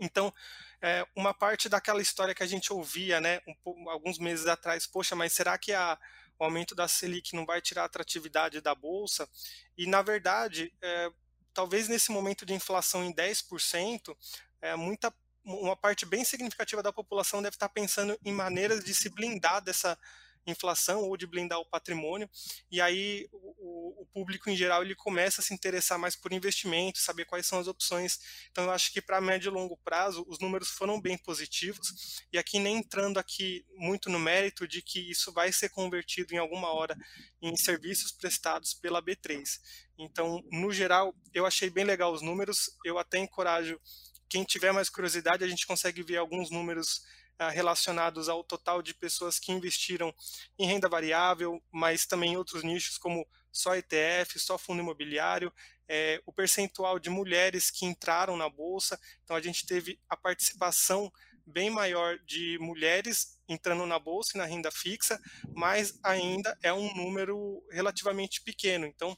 Então, 0.00 0.32
é, 0.80 1.06
uma 1.16 1.32
parte 1.32 1.68
daquela 1.68 2.02
história 2.02 2.34
que 2.34 2.42
a 2.42 2.46
gente 2.46 2.72
ouvia, 2.72 3.20
né, 3.20 3.40
um, 3.66 3.88
alguns 3.88 4.18
meses 4.18 4.46
atrás, 4.46 4.86
poxa, 4.86 5.14
mas 5.14 5.32
será 5.32 5.56
que 5.56 5.72
a, 5.72 5.98
o 6.38 6.44
aumento 6.44 6.74
da 6.74 6.86
Selic 6.86 7.34
não 7.34 7.46
vai 7.46 7.60
tirar 7.60 7.82
a 7.82 7.86
atratividade 7.86 8.60
da 8.60 8.74
bolsa? 8.74 9.28
E 9.76 9.86
na 9.86 10.02
verdade, 10.02 10.72
é, 10.82 11.10
talvez 11.52 11.88
nesse 11.88 12.10
momento 12.10 12.44
de 12.44 12.52
inflação 12.52 13.04
em 13.04 13.14
10%, 13.14 14.16
é, 14.60 14.76
muita 14.76 15.12
uma 15.44 15.76
parte 15.76 16.06
bem 16.06 16.24
significativa 16.24 16.82
da 16.82 16.92
população 16.92 17.42
deve 17.42 17.56
estar 17.56 17.68
pensando 17.68 18.18
em 18.24 18.32
maneiras 18.32 18.82
de 18.82 18.94
se 18.94 19.10
blindar 19.10 19.62
dessa 19.62 19.98
inflação 20.46 21.02
ou 21.02 21.16
de 21.16 21.26
blindar 21.26 21.58
o 21.58 21.66
patrimônio, 21.66 22.28
e 22.70 22.80
aí 22.80 23.28
o, 23.32 24.02
o, 24.02 24.06
público 24.12 24.48
em 24.48 24.56
geral 24.56 24.82
ele 24.82 24.94
começa 24.94 25.40
a 25.40 25.44
se 25.44 25.52
interessar 25.52 25.98
mais 25.98 26.14
por 26.14 26.32
investimentos, 26.32 27.02
saber 27.02 27.24
quais 27.24 27.46
são 27.46 27.58
as 27.58 27.66
opções. 27.66 28.20
Então 28.50 28.64
eu 28.64 28.70
acho 28.70 28.92
que 28.92 29.02
para 29.02 29.20
médio 29.20 29.50
e 29.50 29.54
longo 29.54 29.76
prazo 29.78 30.24
os 30.28 30.38
números 30.38 30.68
foram 30.68 31.00
bem 31.00 31.18
positivos, 31.18 32.22
e 32.32 32.38
aqui 32.38 32.58
nem 32.58 32.76
entrando 32.76 33.18
aqui 33.18 33.64
muito 33.74 34.08
no 34.08 34.18
mérito 34.18 34.68
de 34.68 34.82
que 34.82 35.10
isso 35.10 35.32
vai 35.32 35.52
ser 35.52 35.70
convertido 35.70 36.34
em 36.34 36.38
alguma 36.38 36.72
hora 36.72 36.96
em 37.42 37.56
serviços 37.56 38.12
prestados 38.12 38.74
pela 38.74 39.02
B3. 39.02 39.60
Então, 39.98 40.42
no 40.50 40.72
geral, 40.72 41.14
eu 41.32 41.46
achei 41.46 41.70
bem 41.70 41.84
legal 41.84 42.12
os 42.12 42.22
números, 42.22 42.70
eu 42.84 42.98
até 42.98 43.18
encorajo 43.18 43.80
quem 44.28 44.42
tiver 44.42 44.72
mais 44.72 44.88
curiosidade, 44.88 45.44
a 45.44 45.48
gente 45.48 45.66
consegue 45.66 46.02
ver 46.02 46.16
alguns 46.16 46.50
números 46.50 47.04
relacionados 47.52 48.28
ao 48.28 48.44
total 48.44 48.82
de 48.82 48.94
pessoas 48.94 49.38
que 49.38 49.52
investiram 49.52 50.14
em 50.58 50.66
renda 50.66 50.88
variável, 50.88 51.62
mas 51.70 52.06
também 52.06 52.32
em 52.32 52.36
outros 52.36 52.62
nichos 52.62 52.98
como 52.98 53.26
só 53.52 53.74
ETF, 53.76 54.38
só 54.38 54.58
fundo 54.58 54.80
imobiliário, 54.80 55.52
é, 55.88 56.20
o 56.26 56.32
percentual 56.32 56.98
de 56.98 57.10
mulheres 57.10 57.70
que 57.70 57.86
entraram 57.86 58.36
na 58.36 58.48
bolsa. 58.48 58.98
Então 59.22 59.36
a 59.36 59.40
gente 59.40 59.66
teve 59.66 59.98
a 60.08 60.16
participação 60.16 61.12
bem 61.46 61.70
maior 61.70 62.18
de 62.20 62.58
mulheres 62.58 63.38
entrando 63.48 63.84
na 63.86 63.98
bolsa 63.98 64.32
e 64.34 64.38
na 64.38 64.46
renda 64.46 64.70
fixa, 64.70 65.20
mas 65.54 65.98
ainda 66.02 66.56
é 66.62 66.72
um 66.72 66.94
número 66.94 67.62
relativamente 67.70 68.40
pequeno. 68.42 68.86
Então 68.86 69.16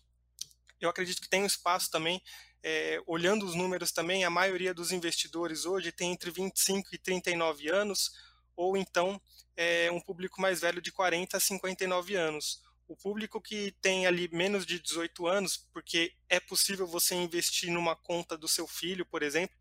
eu 0.80 0.88
acredito 0.88 1.20
que 1.20 1.28
tem 1.28 1.42
um 1.42 1.46
espaço 1.46 1.90
também 1.90 2.22
é, 2.68 3.00
olhando 3.06 3.46
os 3.46 3.54
números 3.54 3.92
também, 3.92 4.24
a 4.24 4.30
maioria 4.30 4.74
dos 4.74 4.90
investidores 4.90 5.64
hoje 5.64 5.92
tem 5.92 6.10
entre 6.10 6.32
25 6.32 6.96
e 6.96 6.98
39 6.98 7.68
anos, 7.68 8.10
ou 8.56 8.76
então 8.76 9.22
é, 9.56 9.88
um 9.92 10.00
público 10.00 10.40
mais 10.40 10.62
velho 10.62 10.82
de 10.82 10.90
40 10.90 11.36
a 11.36 11.40
59 11.40 12.16
anos. 12.16 12.60
O 12.88 12.96
público 12.96 13.40
que 13.40 13.72
tem 13.80 14.04
ali 14.04 14.28
menos 14.32 14.66
de 14.66 14.80
18 14.80 15.28
anos, 15.28 15.56
porque 15.72 16.12
é 16.28 16.40
possível 16.40 16.88
você 16.88 17.14
investir 17.14 17.70
numa 17.70 17.94
conta 17.94 18.36
do 18.36 18.48
seu 18.48 18.66
filho, 18.66 19.06
por 19.06 19.22
exemplo, 19.22 19.56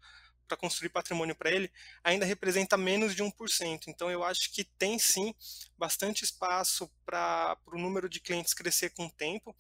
para 0.47 0.57
construir 0.57 0.89
patrimônio 0.89 1.35
para 1.35 1.51
ele, 1.51 1.71
ainda 2.03 2.25
representa 2.25 2.77
menos 2.77 3.15
de 3.15 3.23
1%. 3.23 3.87
Então, 3.87 4.09
eu 4.09 4.23
acho 4.23 4.51
que 4.51 4.63
tem 4.63 4.97
sim 4.99 5.33
bastante 5.77 6.23
espaço 6.23 6.89
para 7.05 7.57
o 7.67 7.79
número 7.79 8.07
de 8.07 8.19
clientes 8.19 8.53
crescer 8.53 8.91
com 8.91 9.05
o 9.05 9.11
tempo. 9.11 9.55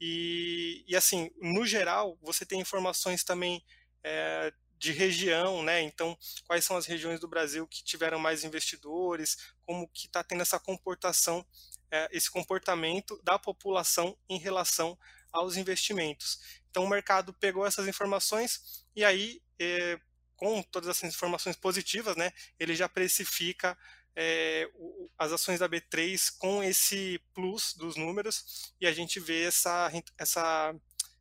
E, 0.00 0.84
e, 0.86 0.96
assim, 0.96 1.30
no 1.40 1.66
geral, 1.66 2.18
você 2.22 2.46
tem 2.46 2.60
informações 2.60 3.24
também 3.24 3.64
é, 4.02 4.52
de 4.78 4.92
região, 4.92 5.62
né? 5.62 5.82
Então, 5.82 6.16
quais 6.46 6.64
são 6.64 6.76
as 6.76 6.86
regiões 6.86 7.18
do 7.18 7.28
Brasil 7.28 7.66
que 7.66 7.82
tiveram 7.82 8.18
mais 8.18 8.44
investidores, 8.44 9.36
como 9.66 9.88
que 9.88 10.06
está 10.06 10.22
tendo 10.22 10.42
essa 10.42 10.58
comportação, 10.58 11.44
é, 11.90 12.08
esse 12.12 12.30
comportamento 12.30 13.20
da 13.24 13.38
população 13.38 14.16
em 14.28 14.38
relação 14.38 14.96
aos 15.32 15.56
investimentos. 15.56 16.38
Então, 16.70 16.84
o 16.84 16.88
mercado 16.88 17.34
pegou 17.34 17.66
essas 17.66 17.88
informações 17.88 18.84
e 18.94 19.04
aí 19.04 19.42
é, 19.58 19.98
com 20.38 20.62
todas 20.62 20.88
essas 20.88 21.12
informações 21.12 21.56
positivas, 21.56 22.16
né, 22.16 22.32
ele 22.58 22.74
já 22.74 22.88
precifica 22.88 23.76
é, 24.16 24.70
o, 24.74 25.10
as 25.18 25.32
ações 25.32 25.58
da 25.58 25.68
B3 25.68 26.32
com 26.38 26.62
esse 26.62 27.20
plus 27.34 27.74
dos 27.74 27.96
números 27.96 28.72
e 28.80 28.86
a 28.86 28.92
gente 28.92 29.20
vê 29.20 29.44
essa, 29.44 29.90
essa, 30.16 30.74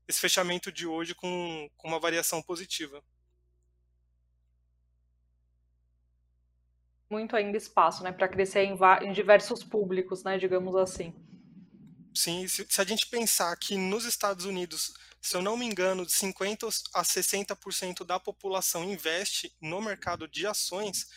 esse 0.08 0.19
fechamento 0.19 0.71
de 0.71 0.88
hoje 0.88 1.13
com, 1.13 1.69
com 1.75 1.88
uma 1.88 1.99
variação 1.99 2.41
positiva. 2.41 3.03
Muito 7.10 7.36
ainda 7.36 7.58
espaço 7.58 8.03
né, 8.03 8.12
para 8.12 8.27
crescer 8.27 8.65
em, 8.65 8.77
em 9.03 9.12
diversos 9.12 9.63
públicos, 9.63 10.23
né, 10.23 10.38
digamos 10.38 10.75
assim. 10.75 11.13
Sim, 12.13 12.47
se, 12.47 12.65
se 12.69 12.82
a 12.82 12.84
gente 12.84 13.08
pensar 13.08 13.56
que 13.58 13.77
nos 13.77 14.06
Estados 14.06 14.45
Unidos 14.45 14.93
se 15.21 15.36
eu 15.36 15.41
não 15.41 15.58
me 15.58 15.65
engano, 15.65 16.06
de 16.06 16.12
50% 16.12 16.89
a 16.93 17.03
60% 17.03 18.06
da 18.06 18.19
população 18.19 18.84
investe 18.84 19.56
no 19.62 19.82
mercado 19.82 20.27
de 20.27 20.45
ações, 20.45 21.08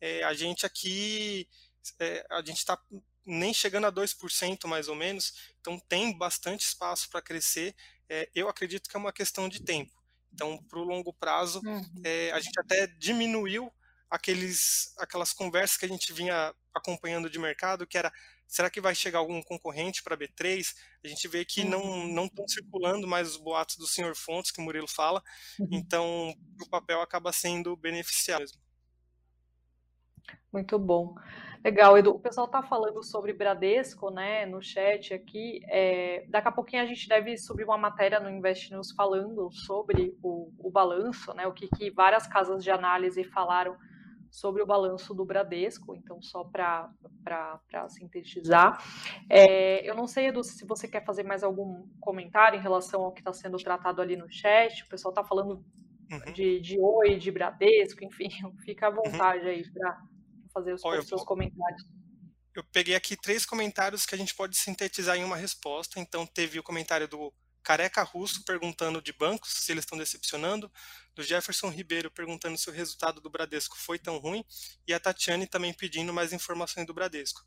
é, 0.00 0.22
a 0.24 0.34
gente 0.34 0.66
aqui, 0.66 1.48
é, 1.98 2.26
a 2.30 2.38
gente 2.38 2.58
está 2.58 2.78
nem 3.24 3.54
chegando 3.54 3.86
a 3.86 3.92
2% 3.92 4.66
mais 4.66 4.88
ou 4.88 4.96
menos, 4.96 5.32
então 5.60 5.78
tem 5.78 6.16
bastante 6.16 6.62
espaço 6.62 7.08
para 7.08 7.22
crescer. 7.22 7.74
É, 8.08 8.28
eu 8.34 8.48
acredito 8.48 8.88
que 8.88 8.96
é 8.96 8.98
uma 9.00 9.12
questão 9.12 9.48
de 9.48 9.62
tempo. 9.62 9.92
Então, 10.32 10.58
para 10.68 10.78
o 10.78 10.84
longo 10.84 11.12
prazo, 11.12 11.60
uhum. 11.64 12.02
É, 12.02 12.32
a 12.32 12.40
gente 12.40 12.58
até 12.58 12.86
diminuiu 12.86 13.72
aqueles, 14.10 14.94
aquelas 14.98 15.32
conversas 15.32 15.76
que 15.76 15.84
a 15.84 15.88
gente 15.88 16.12
vinha 16.12 16.54
acompanhando 16.74 17.30
de 17.30 17.38
mercado, 17.38 17.86
que 17.86 17.96
era 17.96 18.12
será 18.46 18.70
que 18.70 18.80
vai 18.80 18.94
chegar 18.94 19.18
algum 19.18 19.42
concorrente 19.42 20.02
para 20.02 20.16
B3? 20.16 20.74
A 21.04 21.08
gente 21.08 21.26
vê 21.28 21.44
que 21.44 21.64
não 21.64 21.82
uhum. 21.82 22.12
não 22.12 22.24
estão 22.26 22.46
circulando 22.46 23.06
mais 23.06 23.28
os 23.28 23.36
boatos 23.36 23.76
do 23.76 23.86
senhor 23.86 24.14
Fontes, 24.14 24.50
que 24.50 24.60
o 24.60 24.64
Murilo 24.64 24.88
fala, 24.88 25.22
uhum. 25.58 25.68
então 25.72 26.34
o 26.60 26.68
papel 26.68 27.00
acaba 27.00 27.32
sendo 27.32 27.76
beneficiado. 27.76 28.50
Muito 30.52 30.78
bom. 30.78 31.14
Legal, 31.64 31.96
Edu. 31.96 32.10
O 32.10 32.18
pessoal 32.18 32.46
está 32.46 32.60
falando 32.62 33.04
sobre 33.04 33.32
Bradesco, 33.32 34.10
né, 34.10 34.44
no 34.46 34.60
chat 34.60 35.14
aqui. 35.14 35.60
É, 35.68 36.26
daqui 36.28 36.48
a 36.48 36.52
pouquinho 36.52 36.82
a 36.82 36.86
gente 36.86 37.08
deve 37.08 37.38
subir 37.38 37.64
uma 37.64 37.78
matéria 37.78 38.18
no 38.18 38.28
Invest 38.28 38.70
News 38.72 38.92
falando 38.92 39.50
sobre 39.52 40.12
o, 40.22 40.52
o 40.58 40.70
balanço, 40.70 41.32
né, 41.34 41.46
o 41.46 41.52
que, 41.52 41.68
que 41.68 41.90
várias 41.90 42.26
casas 42.26 42.64
de 42.64 42.70
análise 42.70 43.22
falaram 43.24 43.76
sobre 44.32 44.62
o 44.62 44.66
balanço 44.66 45.12
do 45.12 45.26
Bradesco, 45.26 45.94
então 45.94 46.20
só 46.22 46.42
para 46.42 46.90
sintetizar. 47.90 48.82
É, 49.28 49.88
eu 49.88 49.94
não 49.94 50.06
sei, 50.06 50.28
Edu, 50.28 50.42
se 50.42 50.64
você 50.64 50.88
quer 50.88 51.04
fazer 51.04 51.22
mais 51.22 51.44
algum 51.44 51.86
comentário 52.00 52.58
em 52.58 52.62
relação 52.62 53.02
ao 53.02 53.12
que 53.12 53.20
está 53.20 53.32
sendo 53.32 53.58
tratado 53.58 54.00
ali 54.00 54.16
no 54.16 54.30
chat, 54.32 54.82
o 54.82 54.88
pessoal 54.88 55.12
está 55.12 55.22
falando 55.22 55.62
uhum. 56.10 56.32
de, 56.32 56.60
de 56.60 56.78
Oi, 56.80 57.18
de 57.18 57.30
Bradesco, 57.30 58.02
enfim, 58.02 58.30
fica 58.64 58.86
à 58.86 58.88
uhum. 58.88 58.96
vontade 59.04 59.44
uhum. 59.44 59.50
aí 59.50 59.70
para 59.70 60.00
fazer 60.54 60.72
os, 60.72 60.82
Olha, 60.82 61.02
seus 61.02 61.24
comentários. 61.24 61.82
Eu 62.56 62.64
peguei 62.72 62.94
aqui 62.94 63.16
três 63.16 63.44
comentários 63.44 64.06
que 64.06 64.14
a 64.14 64.18
gente 64.18 64.34
pode 64.34 64.56
sintetizar 64.56 65.16
em 65.16 65.24
uma 65.24 65.36
resposta. 65.36 66.00
Então, 66.00 66.26
teve 66.26 66.58
o 66.58 66.62
comentário 66.62 67.08
do 67.08 67.32
Careca 67.62 68.02
Russo 68.02 68.44
perguntando 68.44 69.00
de 69.00 69.12
bancos 69.12 69.50
se 69.52 69.72
eles 69.72 69.84
estão 69.84 69.96
decepcionando, 69.96 70.70
do 71.14 71.22
Jefferson 71.22 71.68
Ribeiro 71.68 72.10
perguntando 72.10 72.58
se 72.58 72.68
o 72.68 72.72
resultado 72.72 73.20
do 73.20 73.30
Bradesco 73.30 73.76
foi 73.76 73.98
tão 73.98 74.18
ruim, 74.18 74.44
e 74.86 74.92
a 74.92 75.00
Tatiane 75.00 75.46
também 75.46 75.72
pedindo 75.72 76.12
mais 76.12 76.32
informações 76.32 76.86
do 76.86 76.94
Bradesco. 76.94 77.42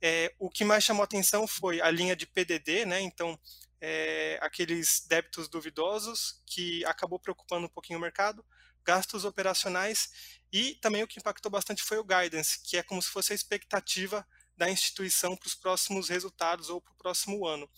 É, 0.00 0.34
o 0.38 0.50
que 0.50 0.64
mais 0.64 0.82
chamou 0.82 1.04
atenção 1.04 1.46
foi 1.46 1.80
a 1.80 1.90
linha 1.90 2.16
de 2.16 2.26
PDD, 2.26 2.84
né? 2.84 3.00
Então, 3.00 3.38
é, 3.80 4.38
aqueles 4.42 5.04
débitos 5.06 5.48
duvidosos 5.48 6.40
que 6.46 6.84
acabou 6.84 7.18
preocupando 7.18 7.66
um 7.66 7.70
pouquinho 7.70 7.98
o 7.98 8.02
mercado, 8.02 8.44
gastos 8.84 9.24
operacionais 9.24 10.40
e 10.52 10.74
também 10.76 11.02
o 11.02 11.06
que 11.06 11.18
impactou 11.18 11.50
bastante 11.50 11.82
foi 11.82 11.98
o 11.98 12.04
guidance, 12.04 12.60
que 12.62 12.76
é 12.76 12.82
como 12.82 13.00
se 13.00 13.08
fosse 13.08 13.32
a 13.32 13.34
expectativa 13.34 14.26
da 14.62 14.70
instituição 14.70 15.34
para 15.34 15.48
os 15.48 15.56
próximos 15.56 16.08
resultados 16.08 16.70
ou 16.70 16.80
para 16.80 16.92
o 16.92 16.96
próximo 16.96 17.44
ano. 17.44 17.68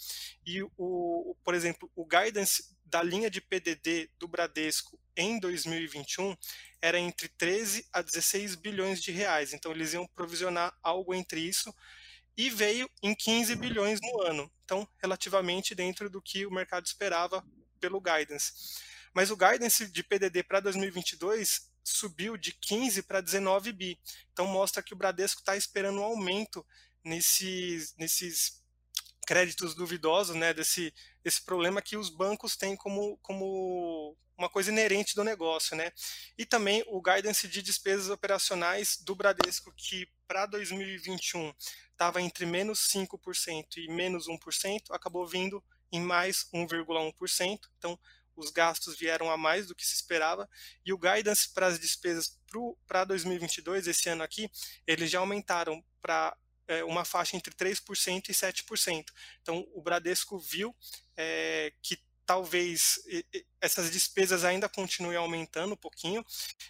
E, 0.45 0.63
o, 0.77 1.35
por 1.43 1.55
exemplo, 1.55 1.91
o 1.97 2.05
guidance 2.05 2.77
da 2.85 3.03
linha 3.03 3.31
de 3.31 3.41
PDD 3.41 4.11
do 4.19 4.29
Bradesco 4.29 5.01
em 5.17 5.41
2021 5.41 6.37
era 6.83 6.99
entre 6.99 7.27
13 7.27 7.89
a 7.91 8.03
16 8.03 8.57
bilhões 8.57 9.03
de 9.03 9.13
reais. 9.13 9.55
Então, 9.55 9.73
eles 9.73 9.95
iam 9.95 10.07
provisionar 10.09 10.77
algo 10.83 11.15
entre 11.15 11.41
isso 11.41 11.75
e 12.37 12.51
veio 12.51 12.87
em 13.03 13.15
15 13.15 13.57
bilhões 13.57 13.99
no 14.03 14.21
ano. 14.21 14.53
Então, 14.67 14.87
relativamente 14.99 15.75
dentro 15.75 16.11
do 16.11 16.21
que 16.21 16.45
o 16.45 16.53
mercado 16.53 16.85
esperava 16.85 17.43
pelo 17.81 17.99
guidance. 17.99 18.53
Mas 19.15 19.31
o 19.31 19.37
guidance 19.39 19.91
de 19.91 20.05
PDD 20.05 20.43
para 20.43 20.61
2022 20.61 21.67
subiu 21.85 22.37
de 22.37 22.53
15 22.53 23.03
para 23.03 23.21
19 23.21 23.73
bi. 23.73 23.99
Então 24.33 24.47
mostra 24.47 24.83
que 24.83 24.95
o 24.95 24.97
Bradesco 24.97 25.41
está 25.41 25.57
esperando 25.57 26.01
um 26.01 26.05
aumento 26.05 26.67
nesses, 27.05 27.95
nesses 27.97 28.63
créditos 29.27 29.75
duvidosos, 29.75 30.35
né, 30.35 30.53
desse, 30.53 30.93
desse 31.23 31.43
problema 31.43 31.83
que 31.83 31.97
os 31.97 32.09
bancos 32.09 32.57
têm 32.57 32.77
como, 32.77 33.19
como 33.19 34.17
uma 34.37 34.49
coisa 34.49 34.71
inerente 34.71 35.15
do 35.15 35.23
negócio, 35.23 35.77
né? 35.77 35.93
E 36.37 36.45
também 36.45 36.83
o 36.89 37.01
guidance 37.01 37.47
de 37.47 37.63
despesas 37.63 38.11
operacionais 38.11 38.97
do 38.97 39.15
Bradesco, 39.15 39.73
que 39.77 40.09
para 40.27 40.47
2021 40.47 41.53
estava 41.93 42.21
entre 42.21 42.45
menos 42.45 42.89
5% 42.89 43.77
e 43.77 43.89
menos 43.89 44.27
1%, 44.27 44.91
acabou 44.91 45.27
vindo 45.27 45.63
em 45.93 46.01
mais 46.01 46.49
1,1%. 46.53 47.61
Então, 47.79 47.99
os 48.37 48.51
gastos 48.51 48.97
vieram 48.99 49.31
a 49.31 49.37
mais 49.37 49.67
do 49.67 49.75
que 49.75 49.87
se 49.87 49.95
esperava. 49.95 50.49
E 50.85 50.93
o 50.93 50.99
guidance 50.99 51.53
para 51.53 51.67
as 51.67 51.79
despesas 51.79 52.39
para 52.87 53.05
2022, 53.05 53.87
esse 53.87 54.09
ano 54.09 54.23
aqui, 54.23 54.51
eles 54.87 55.11
já 55.11 55.19
aumentaram 55.19 55.85
para 56.01 56.37
é, 56.69 56.85
uma 56.85 57.05
faixa 57.05 57.37
entre 57.37 57.53
3% 57.55 58.29
e 58.29 58.33
7%. 58.33 59.05
Então, 59.43 59.67
o 59.75 59.83
Bradesco 59.83 60.39
viu 60.39 60.75
é, 61.17 61.73
que 61.83 61.99
talvez 62.27 63.01
essas 63.61 63.91
despesas 63.91 64.45
ainda 64.45 64.69
continuem 64.69 65.17
aumentando 65.17 65.75
um 65.75 65.77
pouquinho, 65.77 66.25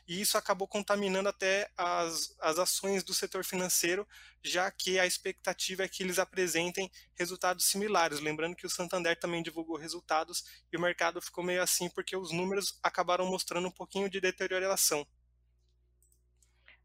e 0.07 0.21
isso 0.21 0.37
acabou 0.37 0.67
contaminando 0.67 1.29
até 1.29 1.71
as, 1.77 2.37
as 2.41 2.59
ações 2.59 3.03
do 3.03 3.15
setor 3.15 3.45
financeiro, 3.45 4.07
já 4.43 4.71
que 4.71 4.99
a 4.99 5.07
expectativa 5.07 5.85
é 5.85 5.89
que 5.89 6.03
eles 6.03 6.19
apresentem 6.19 6.91
resultados 7.15 7.67
similares. 7.67 8.21
Lembrando 8.21 8.57
que 8.57 8.67
o 8.67 8.71
Santander 8.71 9.19
também 9.19 9.43
divulgou 9.43 9.77
resultados 9.77 10.45
e 10.73 10.77
o 10.77 10.81
mercado 10.81 11.21
ficou 11.21 11.43
meio 11.43 11.63
assim 11.63 11.89
porque 11.89 12.17
os 12.17 12.33
números 12.33 12.79
acabaram 12.83 13.27
mostrando 13.27 13.69
um 13.69 13.73
pouquinho 13.73 14.09
de 14.09 14.21
deterioração. 14.21 15.07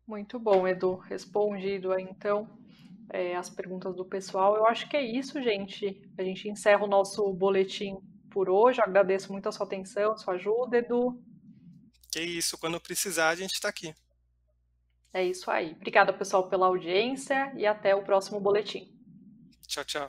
Muito 0.08 0.40
bom, 0.40 0.68
Edu. 0.68 0.96
Respondido 0.96 1.98
então 2.00 2.50
é, 3.12 3.36
as 3.36 3.50
perguntas 3.50 3.96
do 3.96 4.06
pessoal. 4.06 4.56
Eu 4.56 4.66
acho 4.66 4.90
que 4.90 4.98
é 4.98 5.04
isso, 5.04 5.42
gente. 5.42 6.02
A 6.18 6.24
gente 6.24 6.50
encerra 6.50 6.84
o 6.84 6.88
nosso 6.88 7.32
boletim 7.34 7.98
por 8.30 8.50
hoje. 8.50 8.80
Eu 8.80 8.86
agradeço 8.86 9.32
muito 9.32 9.50
a 9.50 9.52
sua 9.52 9.66
atenção, 9.66 10.14
a 10.14 10.18
sua 10.18 10.36
ajuda, 10.36 10.78
Edu. 10.78 11.22
Que 12.12 12.22
isso, 12.22 12.58
quando 12.58 12.80
precisar, 12.80 13.30
a 13.30 13.36
gente 13.36 13.54
está 13.54 13.70
aqui. 13.70 13.94
É 15.14 15.24
isso 15.24 15.50
aí. 15.50 15.72
Obrigada, 15.72 16.14
pessoal, 16.14 16.50
pela 16.50 16.68
audiência 16.68 17.52
e 17.56 17.66
até 17.66 17.96
o 17.96 18.04
próximo 18.04 18.40
boletim. 18.40 18.94
Tchau, 19.68 19.84
tchau. 19.84 20.08